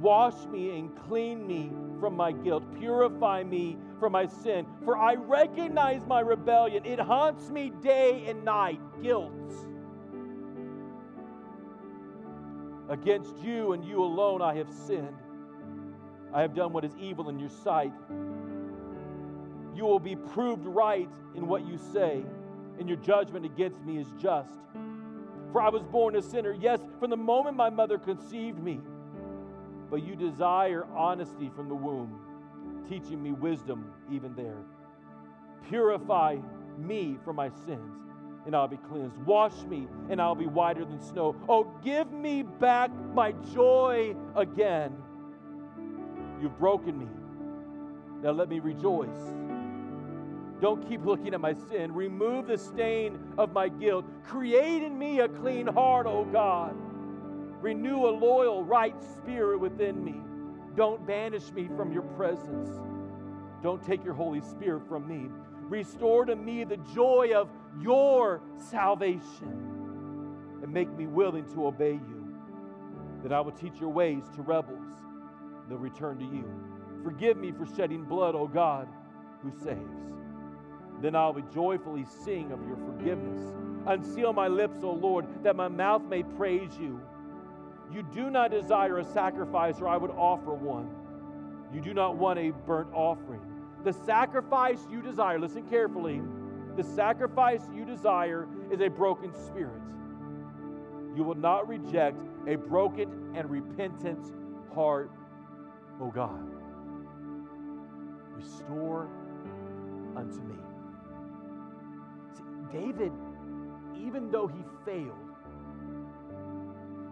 Wash 0.00 0.44
me 0.46 0.78
and 0.78 0.90
clean 1.08 1.46
me 1.46 1.70
from 2.00 2.16
my 2.16 2.32
guilt. 2.32 2.62
Purify 2.78 3.44
me 3.44 3.78
from 3.98 4.12
my 4.12 4.26
sin. 4.26 4.66
For 4.84 4.98
I 4.98 5.14
recognize 5.14 6.04
my 6.06 6.20
rebellion. 6.20 6.84
It 6.84 7.00
haunts 7.00 7.48
me 7.48 7.72
day 7.82 8.26
and 8.28 8.44
night. 8.44 8.80
Guilt. 9.02 9.32
Against 12.90 13.38
you 13.38 13.72
and 13.72 13.84
you 13.84 14.02
alone 14.02 14.42
I 14.42 14.54
have 14.56 14.70
sinned. 14.70 15.16
I 16.36 16.42
have 16.42 16.54
done 16.54 16.74
what 16.74 16.84
is 16.84 16.94
evil 17.00 17.30
in 17.30 17.38
your 17.38 17.48
sight. 17.48 17.94
You 19.74 19.86
will 19.86 19.98
be 19.98 20.16
proved 20.16 20.66
right 20.66 21.08
in 21.34 21.48
what 21.48 21.66
you 21.66 21.78
say, 21.94 22.26
and 22.78 22.86
your 22.86 22.98
judgment 22.98 23.46
against 23.46 23.80
me 23.80 23.96
is 23.96 24.06
just. 24.20 24.58
For 25.50 25.62
I 25.62 25.70
was 25.70 25.82
born 25.82 26.14
a 26.14 26.20
sinner, 26.20 26.52
yes, 26.52 26.80
from 27.00 27.08
the 27.08 27.16
moment 27.16 27.56
my 27.56 27.70
mother 27.70 27.96
conceived 27.96 28.62
me. 28.62 28.80
But 29.90 30.02
you 30.02 30.14
desire 30.14 30.84
honesty 30.94 31.50
from 31.56 31.70
the 31.70 31.74
womb, 31.74 32.20
teaching 32.86 33.22
me 33.22 33.32
wisdom 33.32 33.90
even 34.12 34.34
there. 34.34 34.62
Purify 35.70 36.36
me 36.76 37.16
from 37.24 37.36
my 37.36 37.48
sins, 37.64 37.96
and 38.44 38.54
I'll 38.54 38.68
be 38.68 38.76
cleansed. 38.76 39.16
Wash 39.22 39.62
me, 39.62 39.88
and 40.10 40.20
I'll 40.20 40.34
be 40.34 40.46
whiter 40.46 40.84
than 40.84 41.00
snow. 41.00 41.34
Oh, 41.48 41.64
give 41.82 42.12
me 42.12 42.42
back 42.42 42.90
my 43.14 43.32
joy 43.54 44.14
again. 44.34 44.92
You've 46.40 46.58
broken 46.58 46.98
me. 46.98 47.08
Now 48.22 48.30
let 48.30 48.48
me 48.48 48.58
rejoice. 48.58 49.34
Don't 50.60 50.88
keep 50.88 51.04
looking 51.04 51.34
at 51.34 51.40
my 51.40 51.52
sin. 51.52 51.92
Remove 51.92 52.46
the 52.46 52.56
stain 52.56 53.18
of 53.36 53.52
my 53.52 53.68
guilt. 53.68 54.06
Create 54.24 54.82
in 54.82 54.98
me 54.98 55.20
a 55.20 55.28
clean 55.28 55.66
heart, 55.66 56.06
O 56.06 56.24
God. 56.24 56.74
Renew 57.60 58.06
a 58.06 58.10
loyal, 58.10 58.64
right 58.64 58.94
spirit 59.18 59.58
within 59.58 60.02
me. 60.04 60.14
Don't 60.76 61.06
banish 61.06 61.50
me 61.52 61.68
from 61.76 61.92
your 61.92 62.02
presence. 62.02 62.70
Don't 63.62 63.84
take 63.84 64.04
your 64.04 64.14
Holy 64.14 64.40
Spirit 64.40 64.86
from 64.88 65.08
me. 65.08 65.30
Restore 65.68 66.26
to 66.26 66.36
me 66.36 66.64
the 66.64 66.76
joy 66.94 67.32
of 67.34 67.48
your 67.80 68.40
salvation 68.70 69.76
and 70.62 70.72
make 70.72 70.90
me 70.90 71.06
willing 71.06 71.44
to 71.54 71.66
obey 71.66 71.94
you. 71.94 72.34
That 73.22 73.32
I 73.32 73.40
will 73.40 73.52
teach 73.52 73.80
your 73.80 73.90
ways 73.90 74.24
to 74.36 74.42
rebels. 74.42 74.92
They'll 75.68 75.78
return 75.78 76.18
to 76.18 76.24
you. 76.24 76.44
Forgive 77.02 77.36
me 77.36 77.52
for 77.52 77.66
shedding 77.76 78.04
blood, 78.04 78.34
O 78.34 78.46
God, 78.46 78.88
who 79.42 79.50
saves. 79.50 80.06
Then 81.00 81.14
I'll 81.14 81.32
be 81.32 81.42
joyfully 81.52 82.06
sing 82.24 82.52
of 82.52 82.66
your 82.66 82.76
forgiveness. 82.76 83.40
Unseal 83.86 84.32
my 84.32 84.48
lips, 84.48 84.78
O 84.82 84.92
Lord, 84.92 85.26
that 85.44 85.54
my 85.56 85.68
mouth 85.68 86.02
may 86.02 86.22
praise 86.22 86.70
you. 86.80 87.00
You 87.92 88.02
do 88.02 88.30
not 88.30 88.50
desire 88.50 88.98
a 88.98 89.04
sacrifice, 89.04 89.80
or 89.80 89.88
I 89.88 89.96
would 89.96 90.10
offer 90.10 90.54
one. 90.54 90.90
You 91.72 91.80
do 91.80 91.94
not 91.94 92.16
want 92.16 92.38
a 92.38 92.50
burnt 92.50 92.88
offering. 92.92 93.40
The 93.84 93.92
sacrifice 93.92 94.80
you 94.90 95.02
desire, 95.02 95.38
listen 95.38 95.62
carefully, 95.68 96.20
the 96.76 96.82
sacrifice 96.82 97.62
you 97.74 97.84
desire 97.84 98.48
is 98.70 98.80
a 98.80 98.88
broken 98.88 99.32
spirit. 99.32 99.80
You 101.14 101.22
will 101.22 101.36
not 101.36 101.68
reject 101.68 102.18
a 102.46 102.56
broken 102.56 103.32
and 103.34 103.48
repentant 103.50 104.32
heart, 104.74 105.10
O 106.00 106.10
God. 106.10 106.46
Restore 108.34 109.08
unto 110.16 110.40
me. 110.42 110.56
See, 112.34 112.78
David, 112.78 113.12
even 113.96 114.30
though 114.30 114.46
he 114.46 114.62
failed, 114.84 115.16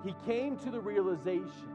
he 0.04 0.14
came 0.26 0.58
to 0.58 0.70
the 0.70 0.80
realization 0.80 1.70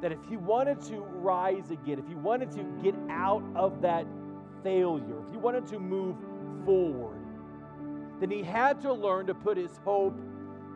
that 0.00 0.10
if 0.10 0.18
he 0.28 0.36
wanted 0.36 0.80
to 0.82 1.00
rise 1.00 1.70
again, 1.70 1.98
if 1.98 2.08
he 2.08 2.14
wanted 2.14 2.50
to 2.52 2.64
get 2.82 2.94
out 3.08 3.42
of 3.54 3.82
that 3.82 4.06
failure, 4.62 5.20
if 5.24 5.30
he 5.30 5.36
wanted 5.36 5.66
to 5.68 5.78
move 5.78 6.16
forward, 6.64 7.18
then 8.18 8.30
he 8.30 8.42
had 8.42 8.80
to 8.80 8.92
learn 8.92 9.26
to 9.26 9.34
put 9.34 9.56
his 9.56 9.78
hope 9.84 10.18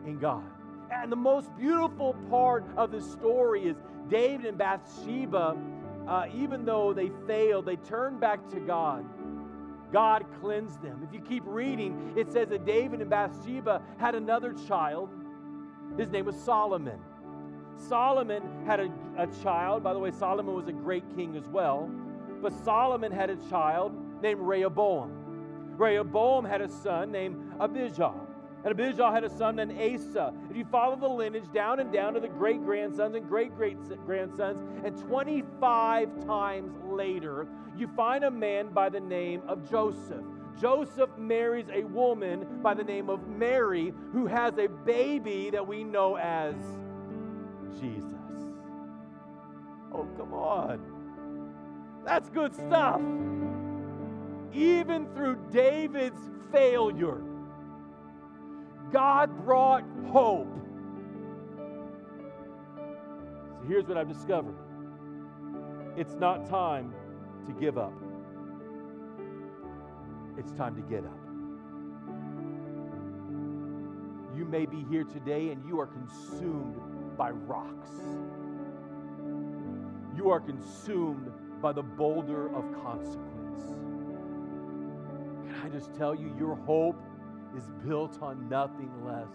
in 0.05 0.17
God. 0.17 0.43
And 0.91 1.11
the 1.11 1.15
most 1.15 1.55
beautiful 1.57 2.13
part 2.29 2.65
of 2.77 2.91
the 2.91 3.01
story 3.01 3.65
is 3.65 3.77
David 4.09 4.45
and 4.45 4.57
Bathsheba, 4.57 5.57
uh, 6.07 6.25
even 6.33 6.65
though 6.65 6.93
they 6.93 7.11
failed, 7.27 7.65
they 7.65 7.77
turned 7.77 8.19
back 8.19 8.47
to 8.49 8.59
God. 8.59 9.05
God 9.91 10.25
cleansed 10.41 10.81
them. 10.81 11.01
If 11.07 11.13
you 11.13 11.21
keep 11.21 11.43
reading, 11.45 12.13
it 12.15 12.31
says 12.31 12.49
that 12.49 12.65
David 12.65 13.01
and 13.01 13.09
Bathsheba 13.09 13.81
had 13.97 14.15
another 14.15 14.53
child. 14.67 15.09
His 15.97 16.09
name 16.09 16.25
was 16.25 16.35
Solomon. 16.35 16.99
Solomon 17.77 18.43
had 18.65 18.79
a, 18.79 18.91
a 19.17 19.27
child. 19.43 19.83
By 19.83 19.93
the 19.93 19.99
way, 19.99 20.11
Solomon 20.11 20.55
was 20.55 20.67
a 20.67 20.73
great 20.73 21.03
king 21.15 21.35
as 21.35 21.47
well. 21.47 21.89
But 22.41 22.53
Solomon 22.63 23.11
had 23.11 23.29
a 23.29 23.37
child 23.49 23.93
named 24.21 24.41
Rehoboam. 24.41 25.75
Rehoboam 25.77 26.45
had 26.45 26.61
a 26.61 26.69
son 26.69 27.11
named 27.11 27.53
Abijah. 27.59 28.13
And 28.65 28.71
Abijah 28.71 29.11
had 29.11 29.23
a 29.23 29.29
son 29.29 29.57
named 29.57 29.79
Asa. 29.79 30.33
If 30.49 30.57
you 30.57 30.65
follow 30.65 30.95
the 30.95 31.07
lineage 31.07 31.51
down 31.53 31.79
and 31.79 31.93
down 31.93 32.15
to 32.15 32.19
the 32.19 32.27
great 32.27 32.65
grandsons 32.65 33.13
and 33.15 33.29
great 33.29 33.55
great 33.55 33.77
grandsons, 34.07 34.59
and 34.83 34.97
25 35.07 36.25
times 36.25 36.73
later, 36.83 37.47
you 37.77 37.87
find 37.95 38.23
a 38.23 38.31
man 38.31 38.69
by 38.69 38.89
the 38.89 38.99
name 38.99 39.43
of 39.47 39.69
Joseph. 39.69 40.23
Joseph 40.59 41.11
marries 41.15 41.67
a 41.71 41.83
woman 41.83 42.59
by 42.63 42.73
the 42.73 42.83
name 42.83 43.07
of 43.07 43.27
Mary 43.27 43.93
who 44.11 44.25
has 44.25 44.57
a 44.57 44.67
baby 44.67 45.51
that 45.51 45.67
we 45.67 45.83
know 45.83 46.17
as 46.17 46.55
Jesus. 47.79 48.09
Oh, 49.93 50.07
come 50.17 50.33
on. 50.33 50.81
That's 52.03 52.29
good 52.29 52.55
stuff. 52.55 52.99
Even 54.53 55.05
through 55.13 55.37
David's 55.51 56.31
failure, 56.51 57.21
God 58.91 59.43
brought 59.43 59.83
hope. 60.11 60.47
So 63.59 63.67
here's 63.67 63.85
what 63.85 63.97
I've 63.97 64.07
discovered 64.07 64.55
it's 65.97 66.13
not 66.13 66.49
time 66.49 66.93
to 67.47 67.53
give 67.53 67.77
up. 67.77 67.93
It's 70.37 70.51
time 70.51 70.75
to 70.75 70.81
get 70.81 71.05
up. 71.05 71.19
You 74.35 74.43
may 74.43 74.65
be 74.65 74.83
here 74.89 75.05
today 75.05 75.49
and 75.49 75.65
you 75.65 75.79
are 75.79 75.87
consumed 75.87 76.75
by 77.17 77.31
rocks. 77.31 77.89
You 80.15 80.29
are 80.29 80.41
consumed 80.41 81.31
by 81.61 81.71
the 81.71 81.83
boulder 81.83 82.53
of 82.53 82.65
consequence. 82.83 83.61
Can 85.47 85.61
I 85.63 85.69
just 85.69 85.93
tell 85.95 86.13
you, 86.13 86.35
your 86.37 86.55
hope 86.55 87.01
is 87.55 87.63
built 87.85 88.21
on 88.21 88.49
nothing 88.49 88.91
less. 89.05 89.27